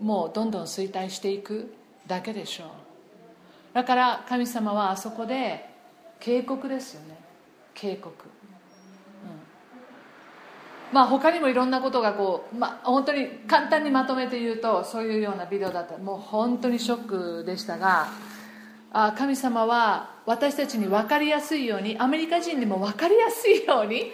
[0.00, 1.72] もうどんどん衰退していく
[2.06, 2.68] だけでしょう。
[3.74, 5.68] だから神様はあそこで
[6.20, 7.16] 警告ですよね。
[7.74, 8.33] 警告。
[10.94, 15.98] まあ、他にもいろんなことがこう、まあ、本当に簡単にまとめて言うとそういうようなビデオだった。
[15.98, 18.06] もう本当にショックでしたが
[18.92, 24.12] あ神様は私たちに分かりやすいようにアメリカ人にも分かりやすいように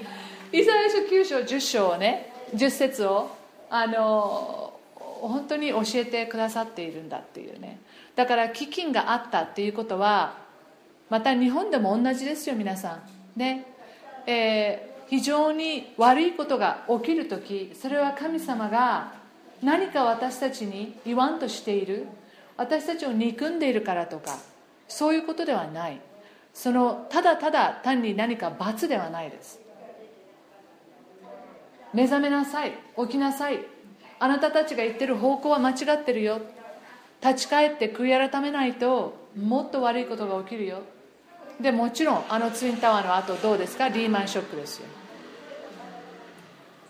[0.52, 3.28] イザヤ書9章10章をね10節を
[3.68, 7.78] あの本当に教えてくださっているんだっていうね。
[8.16, 10.38] だから飢饉があったっていうことは
[11.10, 13.02] また日本でも同じですよ皆さ
[13.36, 13.38] ん。
[13.38, 13.66] ね。
[14.26, 19.12] えー非常に悪いことが起きる時それは神様が
[19.60, 22.06] 何か私たちに言わんとしている。
[22.56, 24.38] 私たちを憎んでいるからとか
[24.86, 26.00] そういうことではない。
[26.54, 29.60] そのただただ単に何か罰ではないです。
[31.92, 32.72] 目覚めなさい。
[32.96, 33.58] 起きなさい。
[34.18, 36.40] あなたたちが言ってる方向は間違ってるよ。
[37.22, 40.82] 立ち返って悔い改めないともっと悪いことが起きるよ。
[41.60, 43.88] でもちろんあのツインタワーの後どうですか？
[43.88, 44.86] リーマンショックですよ。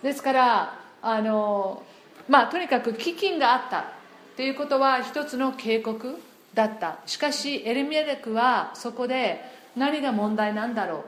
[0.02, 1.82] ですからあの
[2.28, 3.92] まあとにかく飢饉があった
[4.36, 6.18] ということは一つの警告
[6.54, 6.98] だった。
[7.06, 9.40] しかしエルミエレクはそこで
[9.76, 11.04] 何が問題なんだろう。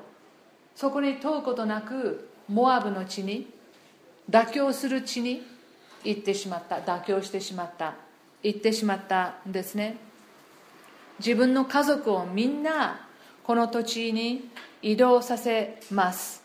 [0.77, 3.49] そこに問うことなくモアブの地に
[4.31, 5.43] 妥協する地に
[6.05, 6.77] 行ってしまった。
[6.77, 7.95] 妥協してしまった。
[8.43, 9.97] 行ってしまったんですね。
[11.19, 13.07] 自分の家族をみんな
[13.45, 14.49] この土地に
[14.83, 16.42] 移動させます。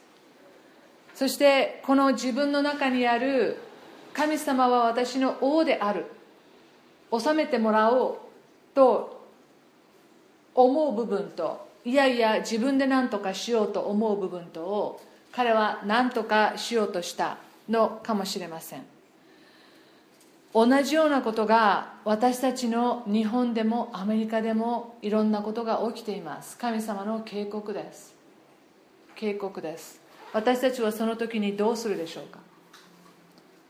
[1.18, 3.58] そしてこの自分の中にある
[4.14, 6.06] 神様は私の王である。
[7.12, 8.18] 治めてもらおう
[8.76, 9.26] と
[10.54, 15.02] 思う部分といやいや自分で何とかしようと思う部分とを
[15.32, 18.84] 彼は何とかしようとしたのかもしれません。
[20.54, 26.60] 同じようなことが私たちの日本でもアメリカでもいろんなことが起きています。
[26.60, 28.14] 神様の警告です。
[29.16, 30.06] 警告です。
[30.38, 32.38] 私たちはその時にどうするでしょうか？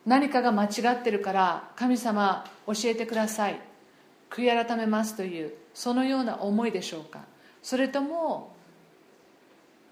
[0.05, 3.61] 何かが間違ってるから神様教えてください。
[4.29, 7.21] 悔い改めますというそのような思いでしょうか？
[7.63, 8.53] それとも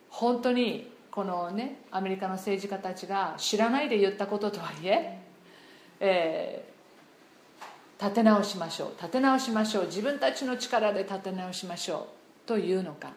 [0.10, 5.22] 本当にこのねアメリカの政治家たちが知らないで言ったこととはいえ
[6.02, 12.10] えー、立て直しましょう立て直しましょう自分たちの力で立て直しましょ
[12.46, 13.14] うというのか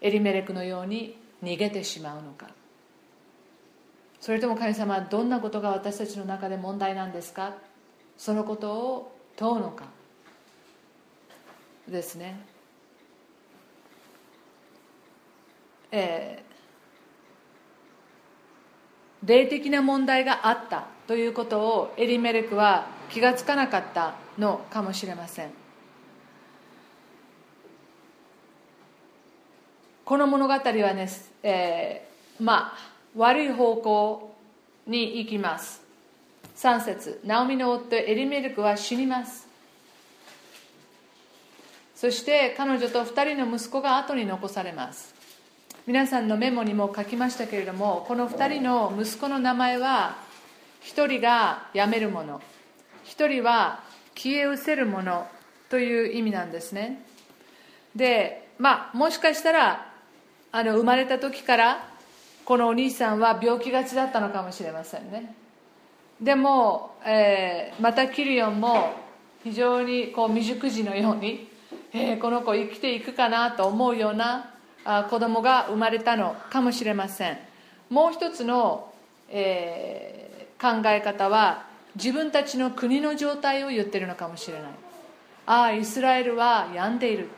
[0.00, 2.46] エリメレクのように逃げてしまうのか。
[4.20, 7.54] それとも神様どんなことが私たちの中で問題なんですか？
[8.18, 9.84] そのことを問うのか？
[11.88, 12.38] ですね。
[15.90, 25.50] えー、霊的な問題があったということをエリメレクは気がつかなかったのかもしれません。
[30.04, 31.08] この物語はね、
[31.42, 34.36] えー、まあ悪い方向
[34.86, 35.82] に行きます。
[36.56, 39.48] 3節ナオミの夫エリメルクは死にます。
[41.94, 45.14] そして彼女と2人の息子が後に残されます。
[45.86, 50.16] 皆さんのメモにも書きましたけれどもこの2人の息子の名前は
[50.82, 52.40] 1人が辞める者
[53.06, 53.80] 1人は
[54.14, 55.26] 消え失せる者
[55.68, 57.04] という意味なんですね。
[57.96, 59.92] でまあもしかしたら
[60.52, 61.89] あの生まれた時から
[62.50, 65.36] このお兄さんは病気がちだったのかもしれませんね。
[66.20, 68.92] でも、えー、またキリオンも
[69.44, 71.48] 非常にこう未熟児のように、
[71.92, 74.52] えー、この子生きていくかなと思うような
[74.84, 77.38] あ子供が生まれたのかもしれません。
[77.88, 78.92] もう一つの、
[79.28, 84.70] えー、考え方は自分たちの国の状態を言ってるのかもしれない。
[85.46, 87.28] ああイスラエルは病んでいる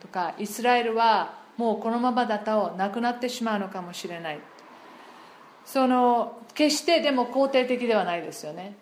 [0.00, 4.38] とかイスラエルはもうこのままだとなくなってしまうのかもしれない。
[5.64, 8.74] その決してでも肯定的ではないですよね。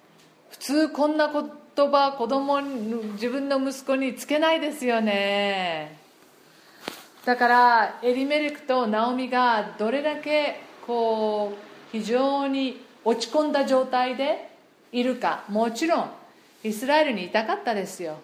[0.50, 5.98] 普通こんな言葉子供に自分の息子につけないですよね。
[7.24, 11.56] だからエリメレクとナオミがどれだけこう
[11.90, 14.50] 非常に落ち込んだ状態で
[14.92, 15.44] いるか。
[15.48, 16.10] もちろん
[16.62, 18.18] イスラエルにいたかったですよ。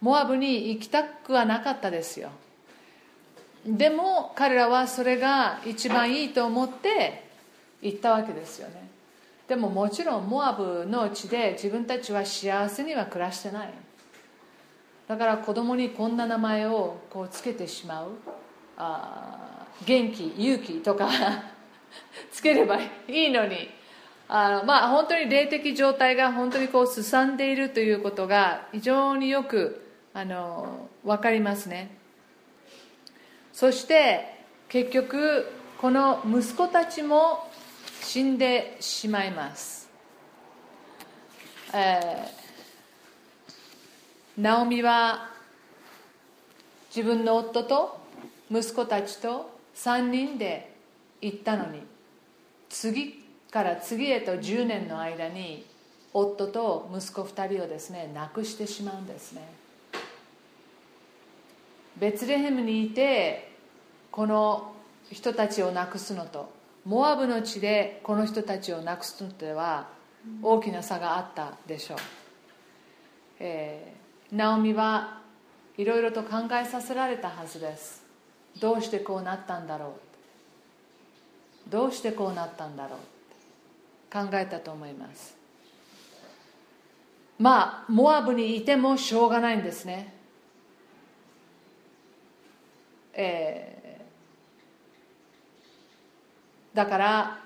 [0.00, 2.30] モアブに行きたくはなかったですよ。
[3.66, 7.24] でも彼らはそれが一番いいと思って
[7.80, 8.88] 行ったわけですよね。
[9.48, 13.70] でももちろんモアブの地で自分たちは幸せには暮らしてない。
[15.08, 18.08] だから子供にこんな名前をこうつけてしまう。
[18.76, 21.08] あ元気勇気とか
[22.32, 23.70] つければいいのに。
[24.26, 32.03] あのまあ本当に霊的状態が本当にこうすさんでいるということが非常によくあの分かりますね。
[33.54, 34.34] そして
[34.68, 35.46] 結局
[35.80, 37.48] この息子たちも
[38.02, 39.88] 死んでしまいます、
[41.72, 45.30] えー、ナオミは
[46.94, 48.00] 自分の夫と
[48.50, 50.74] 息子たちと3人で
[51.22, 51.80] 行ったのに
[52.68, 55.64] 次から次へと10年の間に
[56.12, 59.63] 夫と息子2人をですね亡くしてしまうんですね。
[61.96, 63.52] ベツレヘムにいて
[64.10, 64.72] この
[65.10, 66.52] 人たちを亡くすのと。
[66.84, 69.88] モアブの地でこの人たちを亡くすのとでは
[70.42, 71.98] 大きな差があったでしょう、
[73.40, 75.22] えー、ナオミは
[75.78, 78.04] いろいろと考えさせられたはずです。
[78.60, 79.96] どうしてこうなったんだろ
[81.68, 81.70] う。
[81.70, 82.98] どうしてこうなったんだろう。
[84.12, 85.36] 考えたと思います。
[87.38, 90.13] まあモアブにいてもしょうがないんですね。
[93.14, 97.38] えー、だから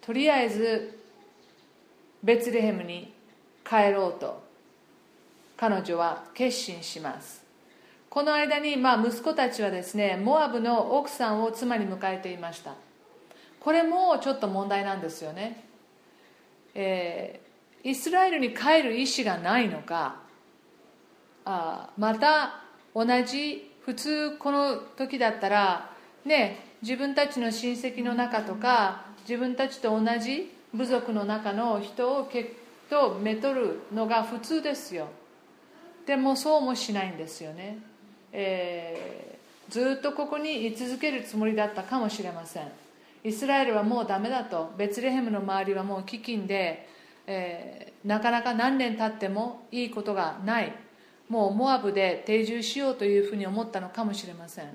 [0.00, 0.98] とりあえず
[2.22, 3.12] ベツレヘムに
[3.62, 4.42] 帰ろうと
[5.56, 7.44] 彼女は決心します。
[8.08, 12.74] この間に、まあ、息子たちはですねモアブの奥さんを妻に迎えていました。
[13.60, 15.64] これもちょっと問題なんですよね、
[16.74, 20.22] えー、イスラエルに帰る意思がないのか
[21.50, 22.60] あまた
[22.94, 25.90] 同じ普通この時だったら
[26.26, 32.50] ね自分たちの親戚の中とか自分たちと同じ部族の中の人を結
[32.90, 35.08] とめとるのが普通ですよ。
[36.06, 37.78] でもそうもしないんですよね、
[38.32, 42.68] えー、ずっとここに居続けるつもりだったかもしれません。
[43.24, 44.72] イスラエルはもうダメだと。
[44.76, 46.88] ベツレヘムの周りはもう飢饉で、
[47.26, 50.72] えー、なかなか何年経ってもいいことがない。
[51.28, 54.66] もうモアブで定住しようというふうに思ったのかもしれません。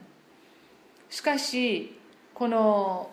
[1.10, 1.98] しかし
[2.34, 3.10] この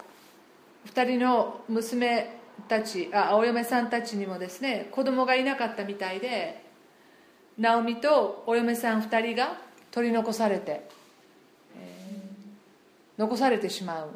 [0.87, 2.39] 2人の娘
[2.69, 6.63] たちあお嫁さんたちにもですね子供がいなかったみたいで
[7.59, 9.59] ナオミとお嫁さん2人が
[9.91, 10.89] 取り残されて、
[13.19, 14.11] 残されてしまう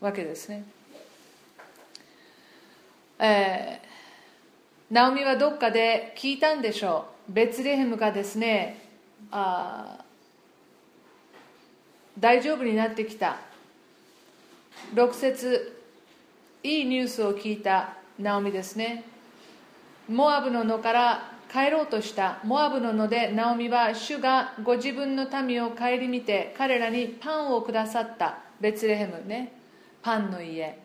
[0.00, 0.64] わけですね、
[3.20, 7.17] えー、ナオミはどっかで聞いたんでしょう。
[7.28, 8.82] ベツレヘムがですね
[9.30, 10.04] あ
[12.18, 13.36] 大丈夫になってきた。
[14.94, 15.76] 6節
[16.62, 19.04] いいニュースを聞いたナオミですね。
[20.08, 22.40] モアブの野から帰ろうとした。
[22.42, 28.38] モアブの野でナオミは主がご自分の民を顧みて彼らにパンをくださった。
[28.60, 29.52] ベツレヘムね。
[30.02, 30.78] パンの家、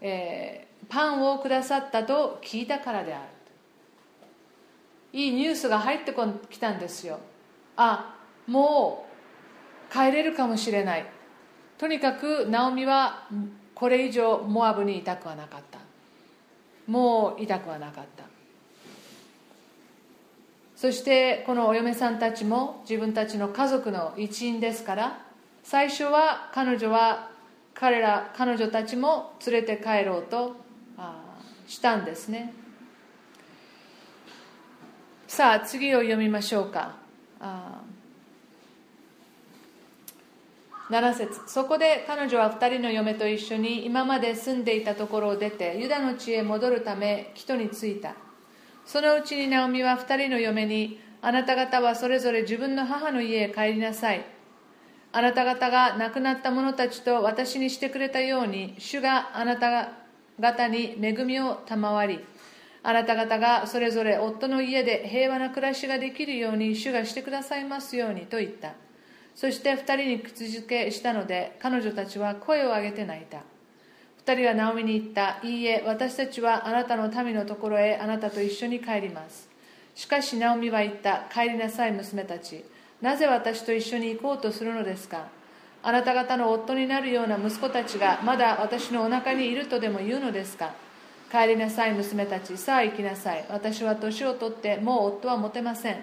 [0.00, 3.28] えー、パンをくださったと聞いたからである。
[5.16, 6.14] いいニュースが入って
[6.50, 7.18] きたんですよ。
[7.74, 9.06] あも
[9.90, 11.06] う帰れるかもしれない。
[11.78, 13.26] とにかくナオミは
[13.74, 15.78] これ以上モアブにいたくはなかった。
[16.86, 18.24] もういたくはなかった。
[20.76, 25.18] そしてこのお嫁さんたちも自分たちの家族の一員ですから
[25.62, 27.30] 最初は彼女は
[27.72, 30.56] 彼ら彼女たちも連れて帰ろうと
[31.66, 32.65] したんですね。
[35.28, 36.94] さあ次を読みましょうか。
[40.88, 41.40] 7節。
[41.48, 48.14] そこで彼女は2人の嫁と一緒に今まで住んでいたところを出てユダの地へ戻るため人に着いた。
[48.84, 54.24] そのうちにナオミは2人の嫁にあなた方はそれぞれ自分の母の家へ帰りなさい。
[55.10, 59.90] あなた方が亡くなった者たちと私にしてくれたように主があなた
[60.38, 62.24] 方に恵みを賜り
[62.88, 68.74] あなた方がそれぞれ夫の家で平和な暮らしができるように主がしてくださいますようにと言った。
[69.34, 73.38] そして2人に口づけしたので彼女たちは声を上げて泣いた。
[74.24, 75.40] 2人はナオミに言った。
[75.42, 79.48] いいえ私たちはあなたの民のところへあなたと一緒に帰ります。
[79.96, 81.24] しかしナオミは言った。
[81.34, 82.64] 帰りなさい娘たち。
[83.02, 85.26] なぜ私と一緒に行こうとするのですか？
[85.82, 90.72] あなた方の夫になるような息子たちがまだ私のお腹にいるとでも言うのですか？
[91.30, 93.44] 帰りなさい娘たちさあ行きなさい。
[93.50, 95.96] 私は年を取ってもう夫は持てません。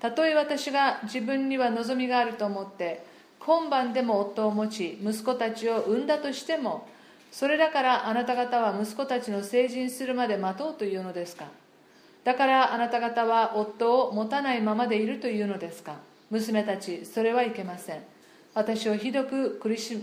[0.00, 3.04] たとえ私が自分には望みがあると思って
[3.40, 6.86] 今晩でも夫を持ち息子たちを産んだとしても
[7.32, 11.46] それだからあなた方は息子たちの成人するまで待とうというのですか。
[12.24, 15.96] だからあなた方は夫を持たないままでいるというのですか。
[16.30, 18.02] 娘たちそれはいけません。
[18.54, 19.96] 私をひどく苦し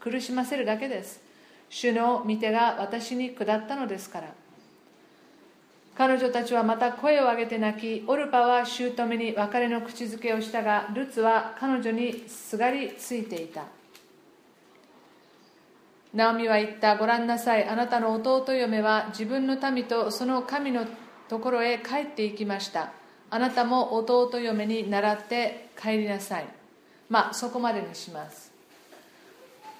[0.00, 1.27] 苦しませるだけです。
[1.70, 4.34] 主の御手が私に下ったのですから。
[5.98, 13.64] 彼女たちはまた声を上げて泣きオルパは姑に別れの口づけをしたがルツは彼女にすがりついていた。
[16.14, 20.86] ナオミは言ったご覧なさいあなたの弟嫁は自分の民とその神の
[21.28, 22.92] ところへ帰っていきました。
[23.28, 26.46] あなたも弟嫁に倣って帰りなさい。
[27.08, 28.47] まあそこまでにします。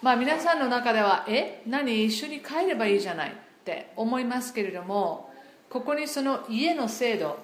[0.01, 1.63] まあ皆さんの中ではえ？
[1.67, 2.05] 何？
[2.05, 3.33] 一緒に帰ればいいじゃないっ
[3.65, 5.31] て思いますけれども
[5.69, 7.39] ここにその家の制度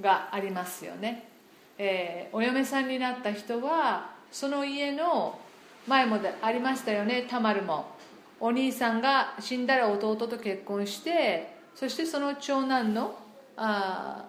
[0.00, 1.28] がありますよね、
[1.78, 5.38] えー、お嫁さんになった人はその家の
[5.86, 7.92] 前もありましたよねタマルも。
[8.40, 13.18] お兄さんが死んだら弟と結婚してそしてその長男の
[13.56, 14.24] あ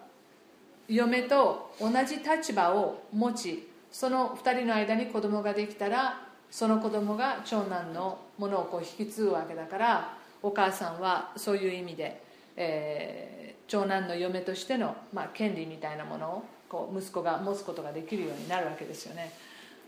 [0.88, 6.25] 嫁と同じ立場を持ちその2人の間に子供ができたら
[6.56, 12.22] その子供が長男のものをこう引き継ぐわけだからお母さんはそういう意味で、
[12.56, 19.34] えー、長男の嫁としての、まあ、権利みたいなものをこう息子が持つことができるようになるわけですよね。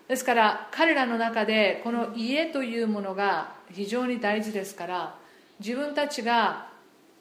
[0.08, 5.14] ですから彼らの中でこの家というものが非常に大事ですから
[5.60, 6.68] 自分たちが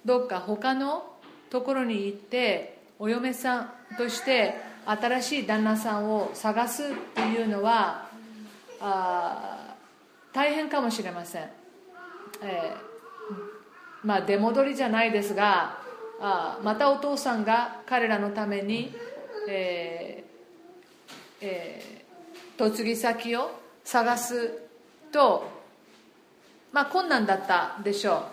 [0.04, 1.06] どっか他の
[1.50, 8.07] ところに行ってお嫁さんとして新しい旦那さんを探すっていうのは
[8.80, 9.76] あ
[10.34, 11.44] 大変かもしれません、
[12.44, 15.80] えー、まあ出戻りじゃないですが
[16.20, 18.94] あまたお父さんが彼らのために、
[19.50, 23.52] えーえー、嫁ぎ先を
[23.84, 24.52] 探す
[25.12, 25.50] と
[26.72, 28.26] まあ困難だったでしょ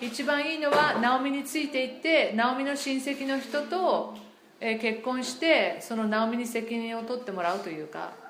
[0.00, 0.04] う。
[0.04, 4.14] 一番いいのはナオミについていってナオミの親戚の人と
[4.58, 8.29] 結婚してそのナオミに責任を取ってもらうというか。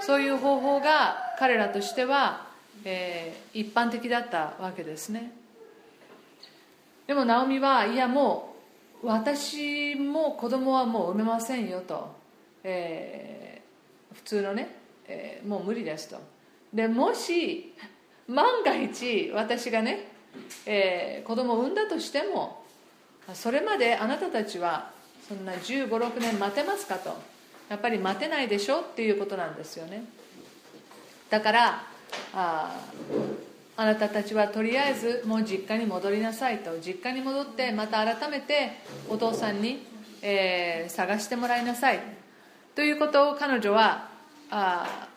[0.00, 2.46] そういう方法が彼らとしては、
[2.84, 5.32] えー、一般的だったわけですね。
[7.06, 8.54] でもナオミはいやも
[9.02, 12.14] う私も子供はもう産めませんよと、
[12.62, 14.76] えー、普通のね、
[15.08, 16.20] えー、もう無理ですと。
[16.72, 17.74] でもし
[18.28, 20.10] 万が一私がね
[20.66, 22.64] えー、子供を産んだとしても
[23.34, 24.90] それまであなたたちは
[25.28, 27.16] そんな1 5 6年待てますかと。
[27.70, 30.02] やっぱり待てないでしょっていうことなんですよね。
[31.30, 31.82] だから
[32.34, 32.74] あ
[33.76, 36.80] あなたたちはとりあえずもう実家に戻りなさいと。
[36.80, 38.72] 実家に戻ってまた改めて
[39.08, 39.86] お父さんに、
[40.20, 42.00] えー、探してもらいなさい。
[42.74, 44.08] ということを彼女は
[44.50, 45.08] あ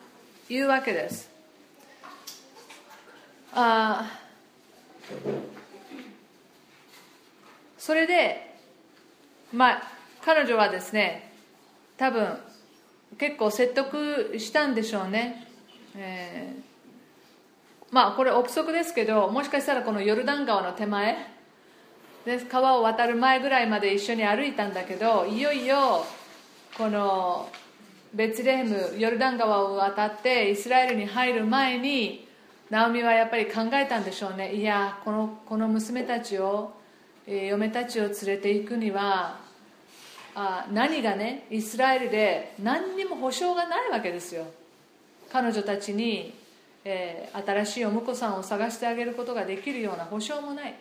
[0.48, 1.28] 言うわけです。
[3.52, 4.08] あ
[7.76, 8.54] それで
[9.52, 9.82] まあ
[10.24, 11.33] 彼女はですね
[11.96, 12.38] 多分
[13.18, 15.46] 結構説得したんでしょうね、
[15.96, 21.16] えー、まあこれ憶測ですけどもしかしたらこのヨルダン川の手前
[22.24, 26.04] で川を渡る前ぐらいまで一緒に歩いたんだけどいよいよ
[26.76, 27.48] この
[28.14, 32.26] ベツレヘムヨルダン川を渡ってイスラエルに入る前に
[32.70, 34.54] ナオミはやっぱり考えたんでしょうね。
[34.54, 36.72] いやこのこの娘たちを、
[37.26, 39.38] え嫁たちを連れていくには
[40.34, 44.46] あ何がねイスラエルで何にも保証がないわけですよ。
[45.32, 46.34] 彼女たちに、
[46.84, 50.74] えー、新しいお婿さんを探してあげることができるような保証もない。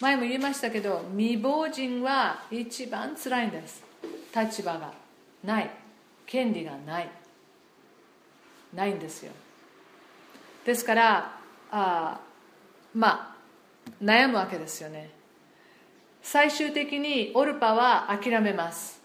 [0.00, 3.82] 前も言いましたけど未亡人は一番つらいんです。
[4.34, 4.92] 立場が
[5.44, 5.70] ない。
[6.26, 7.08] 権利がない。
[8.74, 9.32] ないんですよ。
[10.64, 11.38] ですから
[11.70, 12.20] あ
[12.94, 13.36] まあ
[14.02, 15.15] 悩むわけですよね。
[16.28, 19.00] 最終的にオルパは諦めます。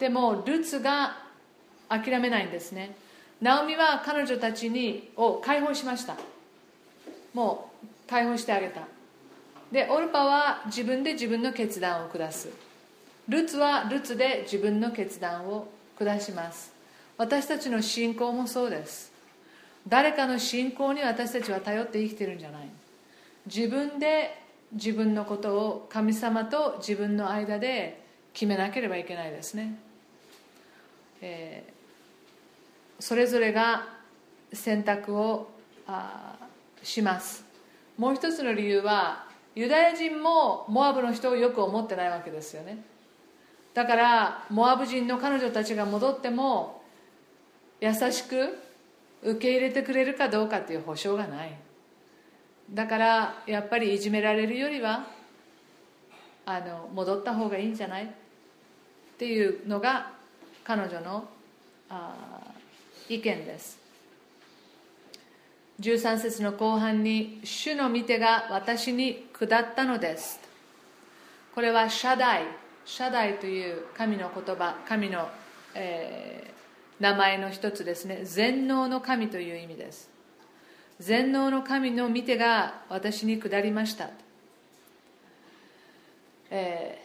[0.00, 1.16] でもルツが
[1.88, 2.96] 諦めないんですね。
[3.40, 6.16] ナオミは彼女たちにを解放しました。
[7.32, 8.80] もう解放してあげた。
[9.70, 12.48] でオルパは自分で自分の決断を下す。
[13.28, 16.72] ルツはルツで自分の決断を下します。
[17.16, 19.12] 私たちの信仰もそうです。
[19.86, 22.62] 誰かの信仰に私たちは頼って生きてるんじゃない。
[23.46, 24.41] 自分で
[24.72, 28.02] 自分のことを神様と自分の間で
[28.32, 29.78] 決めなければいけないですね、
[31.20, 33.86] えー、それぞれが
[34.52, 35.50] 選択を
[35.86, 36.36] あ
[36.82, 37.44] します。
[37.98, 42.82] もう一つの理由はユダヤ人もモアブの人をよく思ってないわけですよね。
[43.74, 46.82] だからモアブ人の彼女たちが戻っても
[47.80, 48.58] 優しく
[49.22, 51.52] 受け入れてくれるかどうかっていう保証がない。
[52.70, 55.06] だからやっぱりいじめられるよりは
[56.46, 58.04] あの戻った方がいいんじゃない？
[58.04, 58.08] っ
[59.18, 60.10] ていうのが
[60.64, 61.28] 彼女の
[61.90, 62.14] あ
[63.08, 63.78] 意見です。
[65.80, 70.40] 13節の後半に「主の御手が私に下ったのです」
[71.54, 72.44] これは「シャダイ」
[72.84, 75.28] 「シャダイ」という神の言葉神の、
[75.74, 78.20] えー、名前の一つですね。
[78.24, 80.11] 全能の神という意味です。
[81.02, 84.10] 全能の神の御手が私に下りました、
[86.48, 87.02] え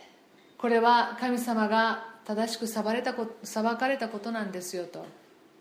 [0.55, 5.03] ー、これは神様が正しく裁れた裁かれたことなんですよと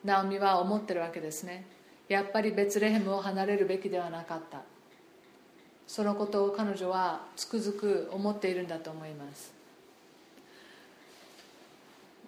[0.05, 1.67] ナオミは思ってるわけですね。
[2.09, 4.61] やっぱりベツレヘムを離れるべきではなかった。
[5.89, 9.53] そのことを彼女はつくづく思っているんだと思います。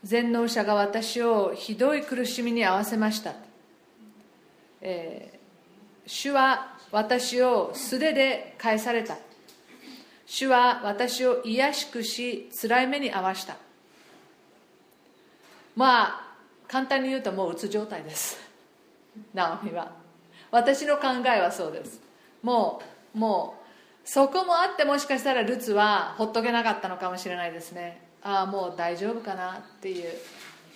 [0.03, 3.35] 全能者が私をひどい苦しみに合わせました、
[4.81, 5.38] え、
[6.09, 9.19] 主は私を素手で返された。
[10.25, 13.57] 主は私を癒しくし辛い目に遭わした。
[15.77, 16.35] まあ
[16.67, 18.39] 簡単に言うともううつ状態です。
[19.35, 19.93] ナオミは。
[20.51, 22.01] 私の考えはそうです。
[22.43, 22.81] も
[23.15, 28.01] うもうそこもあってもしかしたらルツはほっとけなかったのかもしれないですね。
[28.23, 30.11] ああもう大丈夫かなっていう。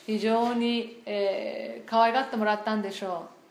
[0.05, 3.42] 非常に、えー、可愛がってもらったんでしょう。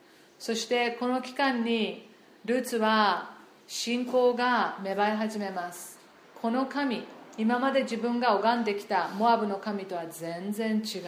[0.42, 2.10] そしてこの期間に
[2.46, 3.30] ルーツは
[3.68, 6.00] 信仰が芽生え始めます。
[6.42, 7.04] この神
[7.38, 11.02] 今まで自分が拝んできたモアブの神とは全然違う。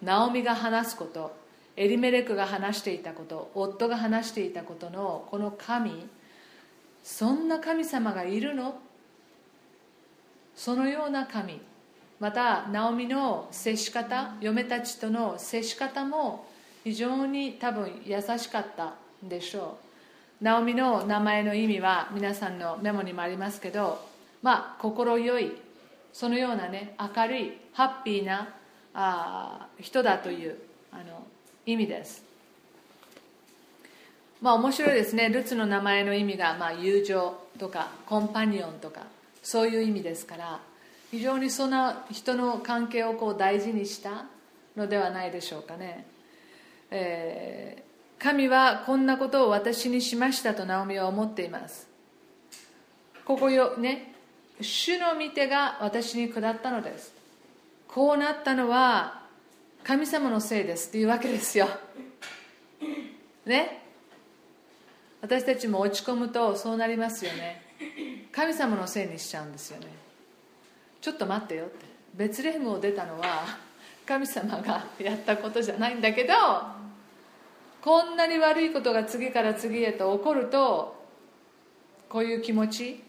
[0.00, 1.36] ナオミが話すこと
[1.76, 6.08] エリメレクが話していたこと夫が話していたことのこの神
[7.04, 8.80] そんな神様がいるの？
[10.56, 11.60] そのような神
[12.18, 16.46] またナオミの接し方嫁たちとの接し方も
[16.84, 19.78] 非常に多分優しかったでしょ
[20.40, 20.44] う。
[20.44, 24.02] ナオミの名前の意味は皆さんのメモにもありますけど
[24.42, 25.52] まあ心よい
[26.14, 28.48] そのようなね明るいハッピーな
[28.94, 30.56] あ人だという
[30.92, 31.26] あの
[31.66, 32.24] 意味です。
[34.40, 35.28] まあ面白いですね。
[35.28, 39.02] ルツの名前の意味が、まあ、友情とかコンパニオンとか
[39.42, 40.60] そういう意味ですから
[41.10, 44.24] 非常にそんな人の関係をこう大事にした
[44.76, 46.06] のではないでしょうかね、
[46.90, 51.88] えー、神はこんなことを私にしましたとナオミは思っています。
[53.24, 54.12] ここよね
[54.60, 57.12] 主の御手が私に下ったのです。
[57.88, 59.22] こうなったのは
[59.84, 61.68] 神様のせいですっていうわけですよ。
[63.46, 63.82] ね？
[65.22, 67.62] 私たちも落ち込むとそうなりますよね。
[68.32, 69.86] 神様のせいにしちゃうんですよね。
[71.00, 71.86] ちょっと待ってよって。
[72.14, 73.26] ベツレヘムを出たのは
[74.06, 76.32] 神様がやったことじゃないんだけど
[77.82, 81.00] こんなに悪いことが次から次へと起こると
[82.08, 83.02] こういう気持ち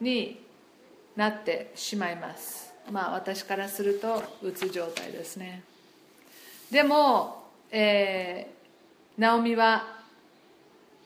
[0.00, 0.44] に
[1.16, 2.74] なってしまいます。
[2.90, 5.62] まあ私からするとうつ状態ですね。
[6.70, 10.00] でも、えー、ナオミは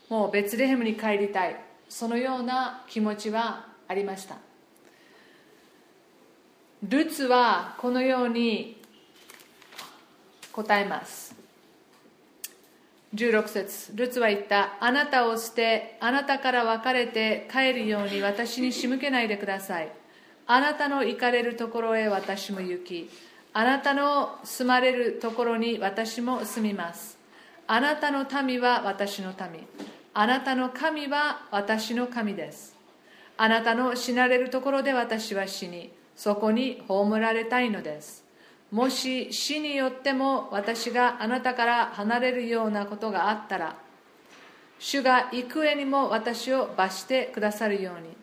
[0.09, 1.57] もうベツレヘムに帰りたい。
[1.88, 4.36] そのような気持ちはありました。
[6.82, 8.80] ルツはこのように
[10.53, 11.38] 答えます。
[13.14, 13.92] 16節。
[13.94, 14.76] ルツは言った。
[14.80, 19.92] あなたを捨てあなたから別れて帰るように私に仕向けないでください。
[20.46, 23.11] あなたの行かれるところへ私も行き
[23.52, 27.18] あなたの住まれるところに私も住みます。
[27.66, 29.66] あなたの民は私の民。
[30.14, 32.76] あなたの神は私の神です。
[33.36, 38.27] あなたの死なれるところで私は死にそこに葬られたいのです。
[38.70, 43.76] もし死によっても私があなたから離れるようなことがあったら
[44.78, 48.16] 主が幾重にも私を罰してくださるように。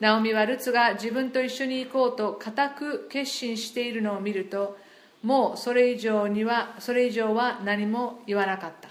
[0.00, 4.76] ナオミはルツが自分と一緒に行こうと固く決心しているのを見ると
[5.22, 8.88] もうそれ以上にはそれ以上は何も言わなかった。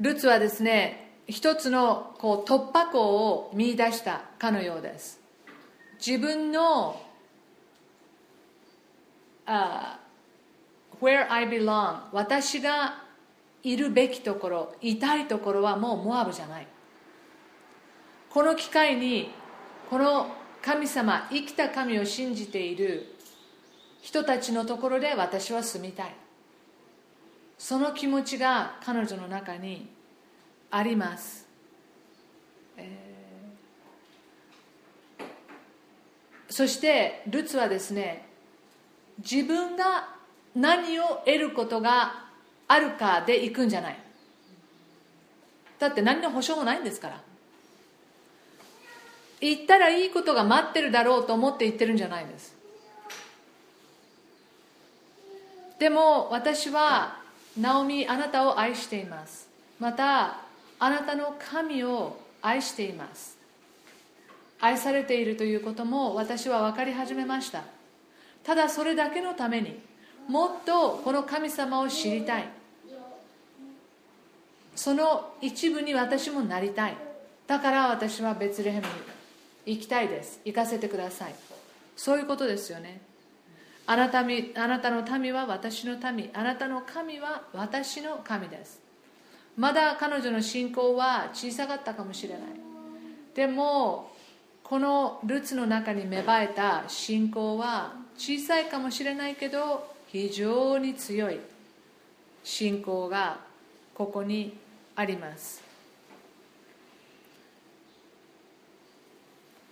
[0.00, 5.27] ルツはですね一つのこう突破口を見出したかのようです。
[6.04, 7.00] 自分の
[9.46, 9.98] あ
[11.00, 13.02] where I belong 私が
[13.62, 16.66] いるべきところいたいところはもうモアブじゃない。
[18.30, 19.30] この機会に
[19.90, 20.28] この
[20.62, 23.14] 神様生きた神を信じている
[24.02, 26.14] 人たちのところで私は住みたい。
[27.58, 29.88] その気持ちが彼女の中に
[30.70, 31.46] あります、
[32.76, 38.26] えー、そしてルツはですね
[39.18, 40.08] 自分が
[40.56, 42.24] 何を得ることが
[42.66, 43.98] あるかで行くんじゃない。
[45.78, 47.20] だって何の保証もないんですから。
[49.40, 52.56] 行ったらいいことが待ってるだろうと思って行ってるんじゃないです。
[55.78, 57.20] でも私は
[57.56, 59.48] ナオミあなたを愛しています。
[59.78, 60.40] また
[60.80, 63.37] あなたの神を愛しています。
[64.60, 67.62] 愛されているということも私は分かり始めました。
[68.42, 69.78] ただそれだけのために
[70.28, 72.48] もっとこの神様を知りたい。
[74.74, 76.96] その一部に私もなりたい。
[77.46, 78.86] だから私はベツレヘム
[79.66, 80.40] に行きたいです。
[80.44, 81.34] 行かせてください。
[81.96, 83.00] そういうことですよね。
[83.86, 86.30] あなたあなたの民は私の民。
[86.34, 88.80] あなたの神は私の神です。
[89.56, 92.42] まだ彼女の信仰は小さかったかもしれない。
[93.34, 94.12] でも
[94.68, 101.40] このルツの中に芽生えた信仰は小さいかもしれないけど非常に強い
[102.44, 103.38] 信仰が
[103.94, 104.58] ここに
[104.94, 105.62] あります。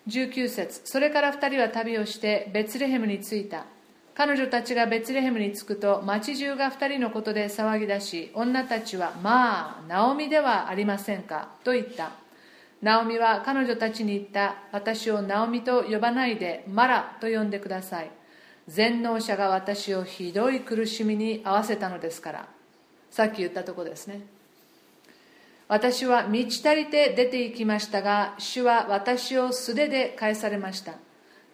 [0.08, 0.80] 19節。
[0.84, 3.64] それから2人は旅をしてベツレヘムに着いた。
[4.14, 11.48] 彼女たちがベツレヘムに着くと町中が2人のことで騒ぎ出し女たちはまあナオミではありませんか？
[11.64, 12.25] と言った。
[12.82, 18.10] ナオミは彼女たちに言った私をナオミと呼ばないでマラと呼んでください。
[18.68, 22.48] 全能者が私をひどい苦しみに合わせたのですから。
[23.10, 24.20] さっき言ったとこですね。
[25.68, 30.94] 私は満ち足りて出て行きましたが主は私を素手で返されました。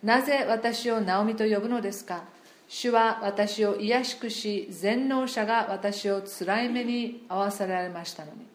[0.03, 2.25] なぜ私をナオミと呼ぶのですか？
[2.69, 8.52] 主は私を癒しくし全能者が私をつらい目に合わせられましたのに。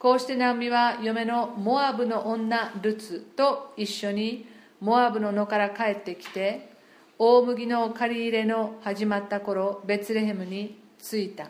[0.00, 4.46] こうしてナオミは嫁のモアブの女ルツと一緒に
[4.80, 6.70] モアブの野から帰ってきて
[7.18, 11.48] 大麦の借り入れの始まった頃ベツレヘムに着いた。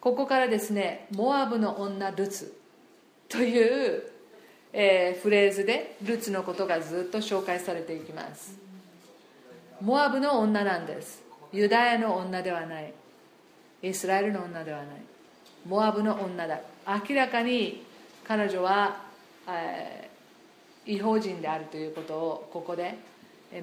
[0.00, 2.58] ここからですねモアブの女ルツ
[3.28, 4.02] という、
[4.72, 8.58] えー、フレーズでルツのことがずっと紹介されていきます。
[9.80, 11.22] モアブの女なんです。
[11.52, 12.92] ユダヤの女ではない。
[13.80, 15.09] イスラエルの女ではない。
[15.66, 16.60] モアブの女だ。
[17.08, 17.84] 明らかに
[18.26, 19.02] 彼女は、
[19.48, 22.96] えー、違法人であるということをここで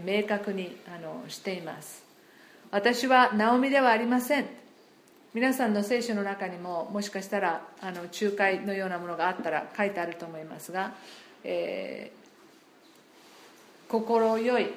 [0.06, 2.04] 明確にあのしています。
[2.72, 4.45] 私はナオミではありません。
[5.34, 10.93] 皆さんの聖書の中にももしかしたらあの仲介のようなものがあったら書いてあると思いますが、
[11.43, 14.68] えー、心よい、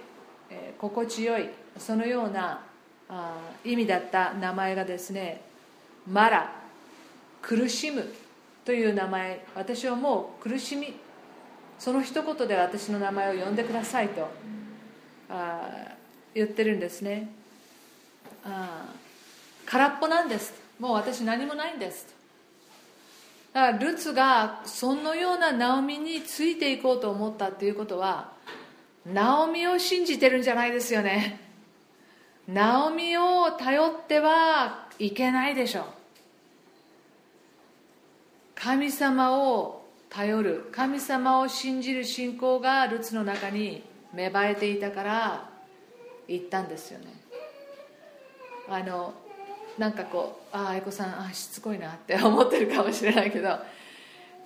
[0.51, 1.49] えー、心地よい
[1.79, 2.63] そのような
[3.09, 5.41] あ意味だった名前がですね
[6.07, 6.60] マラ。
[7.43, 8.05] 苦しむ
[8.65, 10.95] という名前私はもう苦しみ
[11.79, 14.29] その一言で私の名前を呼んでくださいと
[15.31, 15.97] あ
[16.35, 17.31] 言ってるんですね。
[18.45, 18.85] あ
[19.67, 20.53] 空っぽなんです。
[20.79, 22.07] もう私何もないんです。
[23.53, 28.33] だからルツがそのようなナオミについていこうと思ったっていうことは
[29.05, 31.41] ナオミを信じてるんじゃないですよね。
[32.47, 35.85] ナオミを頼ってはいけないでしょう
[38.63, 43.83] 神様を頼る神様を信じる信仰がルツの中に
[44.13, 45.51] 芽生えていたから
[46.29, 47.07] 言ったんですよね。
[48.69, 49.15] あの
[49.79, 53.59] なんかこうああ愛子さんあしつこいなって 思ってるかもしれないけど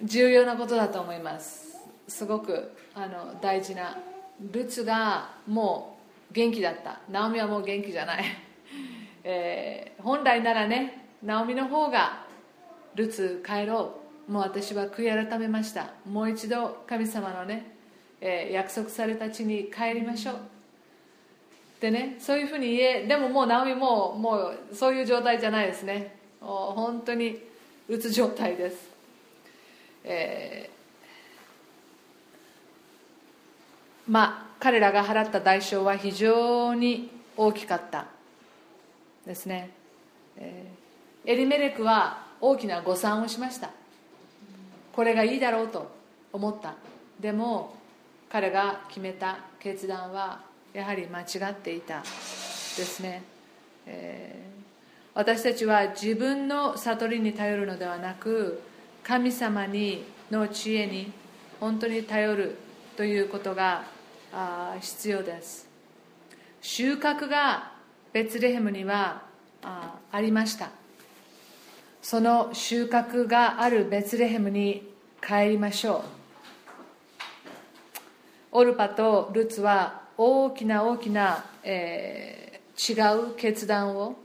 [0.01, 1.85] 重要なことだと思います。
[2.07, 3.99] すごくあの大事な
[4.53, 5.99] ルツがも
[6.31, 7.01] う元気だった。
[7.11, 8.25] ナオミはもう元気じゃない、
[9.25, 12.25] えー、本来ならねナオミの方が
[12.95, 14.04] ルツ帰ろう。
[14.29, 15.91] もう私は悔い改めました。
[16.09, 17.77] もう一度神様のね、
[18.21, 20.37] えー、約束された地に帰りましょう。
[21.81, 26.17] でねそういうふうに言えでももう直美ももうそういう状態じゃないですね。
[26.41, 27.39] 本当に
[27.89, 28.89] うつ状態です、
[30.05, 38.07] えー、まあ彼らが払った代償は非常に大きかった。
[39.27, 39.71] ですね、
[40.37, 43.71] えー、エリメレクは大きな誤算をしました。
[44.95, 45.91] これがいいだろうと
[46.33, 46.75] 思った。
[47.21, 47.75] でも
[48.29, 50.41] 彼が決めた決断は
[50.73, 53.23] やはり間違っていたですね。
[53.87, 54.55] えー
[55.15, 58.61] 私たちは自分の悟りに頼るのではなく
[59.05, 61.13] 神様にの知恵に
[61.61, 62.59] 本当に頼る
[62.97, 63.85] ということが
[64.81, 65.69] 必要です。
[66.61, 67.73] 収穫が
[68.13, 69.23] ベツレヘムには
[69.63, 70.71] あありました。
[72.05, 74.93] その収穫があるベツレヘムに
[75.27, 76.05] 帰りましょ
[78.53, 78.59] う。
[78.59, 84.17] オルパとルツは大きな大きな、えー、違う決断を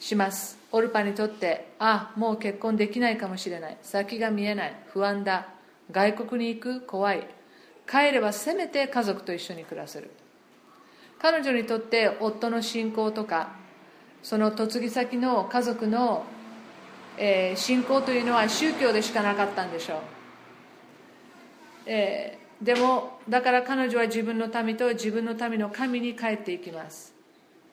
[0.00, 0.58] します。
[0.72, 3.76] オルパにとってあもう結婚できないかもしれない。
[3.82, 4.74] 先が見えない。
[4.86, 5.48] 不安だ。
[5.90, 7.28] 外国に行く怖い。
[7.86, 10.10] 帰ればせめて家族と一緒に暮らせる。
[11.18, 13.62] 彼女にとって夫の信仰とか
[14.24, 16.24] その嫁ぎ先の家族の、
[17.18, 19.98] えー、信仰というのは宗教でしかなかったんでしょう、
[21.84, 27.12] えー、でもだから彼女は自分の民と自分の民の神に帰っていきます。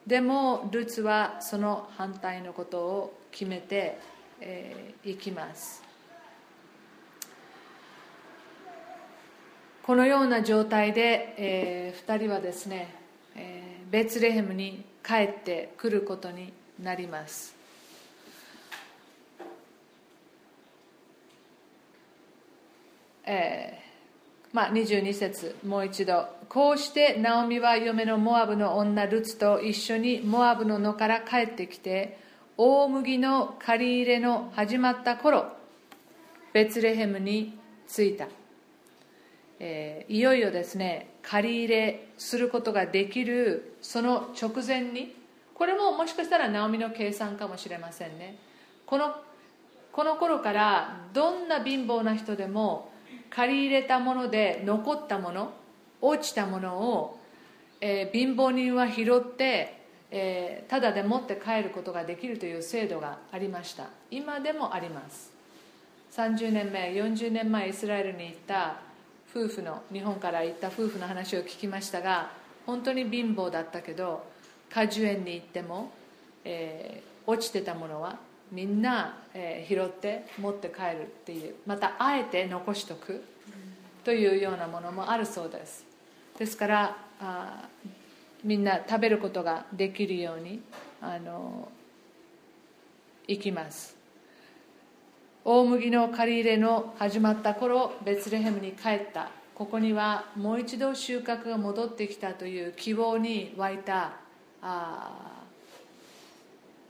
[0.06, 3.98] でもルツはその反対のことを決めて
[4.40, 5.82] い、えー、きます。
[9.84, 12.94] このような状態で、えー、2人はですね、
[13.36, 17.54] えー、ベツレヘムに帰ってくることになります。
[23.24, 23.82] えー
[24.52, 26.26] まあ、22節もう一度。
[26.48, 32.18] こうしてナオミは嫁のモアブの女ルツと一緒にモアブの野から帰ってきて
[32.58, 35.46] 大麦の借り入れの始まった頃
[36.52, 38.28] ベツレヘムに着いた。
[39.64, 45.14] えー、いよいよですね借り入れすることができるその直前に
[45.54, 48.36] これももしかしたらナオミの計算かもしれませんね。
[48.86, 49.14] この
[49.92, 52.90] この頃からどんな貧乏な人でも
[53.30, 55.52] 借り入れたもので残ったもの
[56.00, 57.20] 落ちたものを、
[57.80, 59.78] えー、貧乏人は拾って、
[60.10, 63.84] えー、ただで持って帰ることができるという制度がありました。
[64.10, 65.30] 今でもあります。
[66.10, 68.91] 30年目40年前イスラエルに行った
[69.34, 72.30] 夫婦の日本から行った夫婦の話を聞きましたが
[72.66, 74.24] 本当に貧乏だったけど
[74.70, 75.90] 果樹園に行っても、
[76.44, 78.18] えー、落ちてたものは
[78.50, 83.24] みんな、えー、拾って持って帰るっていうまたあえて残しとく
[84.04, 85.86] というようなものもあるそうです。
[86.38, 87.68] ですからあ
[88.44, 90.60] みんな食べることができるように
[91.00, 91.70] あの
[93.26, 94.01] 行きます。
[95.44, 99.28] 大麦の借り入れの始まった頃ベツレヘムに帰った。
[99.56, 104.12] ここにはもう一度収穫が戻ってきたという希望に湧いた
[104.62, 105.42] あ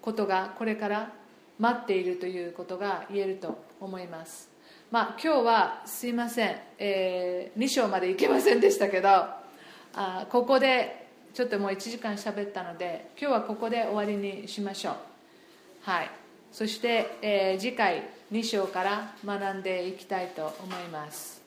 [0.03, 1.13] ことがこれから
[1.59, 4.51] 待っているということが言えると思います。
[4.91, 9.09] まあ今日はすいません、えー、2章まで行けませんでしたけど
[9.95, 14.95] あここでちょっともう1時間喋ったので今日はここで終わりにしましょう。
[15.85, 16.11] はい。
[16.53, 18.22] そして、えー、次回。
[18.33, 21.43] 2章から学んでいきたいと思います。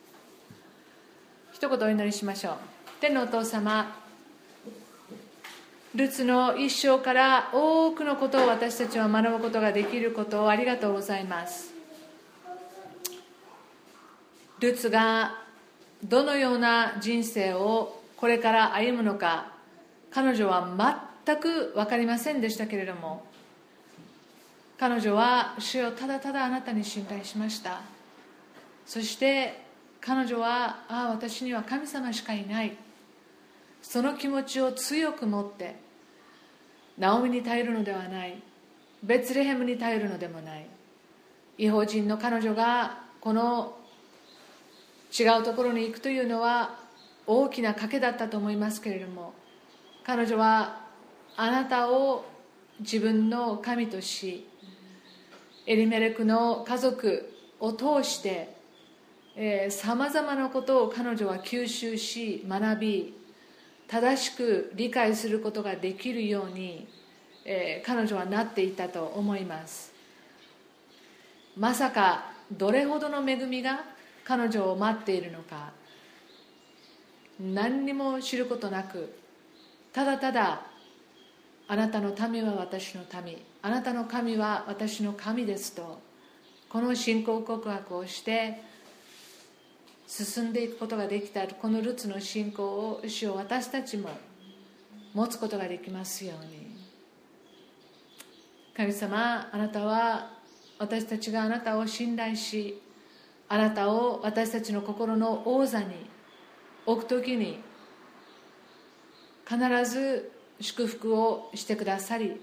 [1.52, 2.56] 一言お祈りしましょう。
[3.02, 3.98] 天のお父様
[5.96, 11.74] ルツの一生から多くのことを私たちは学ぶことができることをありがとうございます。
[14.60, 15.42] ルツが
[16.04, 19.54] どのような人生をこれから歩むのか
[20.12, 23.26] 彼女は全く分かりませんでしたけれども
[24.78, 27.82] 彼女は主よただただあなたに信頼しました。
[28.86, 29.64] そして
[30.02, 32.76] 彼女はああ私には神様しかいない。
[33.82, 35.76] その気持ちを強く持って
[36.98, 38.42] ナオミに頼るのではない。
[39.04, 40.66] ベツレヘムに頼るのでもない。
[41.58, 43.78] 違法人の彼女がこの
[45.18, 46.76] 違うところに行くというのは
[47.26, 49.34] 大きな賭けだったと思いますけれども
[50.04, 50.82] 彼女は
[51.38, 52.26] あなたを
[52.80, 54.48] 自分の神とし
[55.68, 58.56] エリメレクの家族を通して
[59.72, 63.14] さまざまなことを彼女は吸収し学び
[63.88, 66.88] 正しく理解することができるように、
[67.46, 69.94] えー、彼女はなっていたと思います。
[71.56, 73.86] まさかどれほどの恵みが
[74.24, 75.72] 彼女を待っているのか
[77.40, 79.16] 何にも知ることなく
[79.94, 80.62] ただただ
[81.68, 83.38] あなたの民は私の民。
[83.62, 86.00] あなたの神は私の神ですと。
[86.70, 88.62] この信仰告白をして
[90.08, 91.48] 進んでいくことができた。
[91.48, 94.10] このルツの信仰を主を私たちも
[95.14, 96.66] 持つことができますように。
[98.76, 100.34] 神様あなたは
[100.78, 102.82] 私たちがあなたを信頼し
[103.48, 105.96] あなたを私たちの心の王座に
[106.86, 107.62] 置く時に
[109.48, 109.60] 必
[109.90, 112.40] ず祝福をしてくださり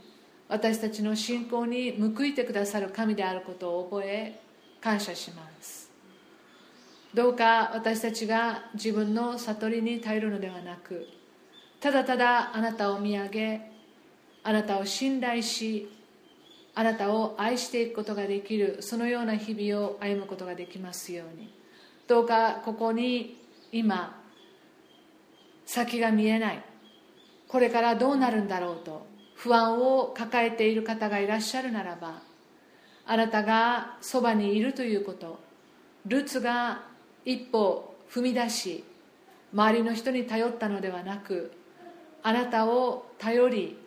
[0.48, 4.40] 私たちの信仰に報いてくださる神であることを覚え
[4.82, 5.90] 感謝します。
[7.14, 11.06] どうか私たちが自分の悟りに頼るのではなく
[11.78, 13.70] ただただあなたを見上げ
[14.42, 15.90] あなたを信頼し
[16.74, 21.52] あなたを愛していくことができるそのような日々を歩むことができますように。
[22.08, 23.38] どうかここに
[23.70, 24.20] 今
[25.64, 26.64] 先が見えない
[27.52, 32.22] これからどうなるんだろうと不安を抱えている方がいらっしゃるならば
[33.04, 35.38] あなたがそばにいるということ
[36.06, 36.86] ルツが
[37.26, 38.84] 一歩踏み出し
[39.52, 41.52] 周りの人に頼ったのではなく
[42.22, 43.78] あなたを頼り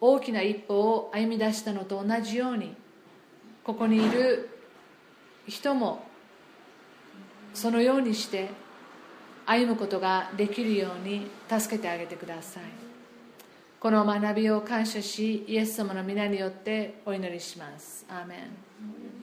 [0.00, 2.76] 大きな一歩を歩み出したのと同じように
[3.64, 4.48] ここにいる
[5.48, 6.06] 人も
[7.52, 8.48] そのようにして
[9.44, 12.87] 歩むことができるように助けてあげてください。
[13.80, 18.04] この学びを感謝しイエス様の皆によってお祈りします。
[18.08, 19.17] アーメン。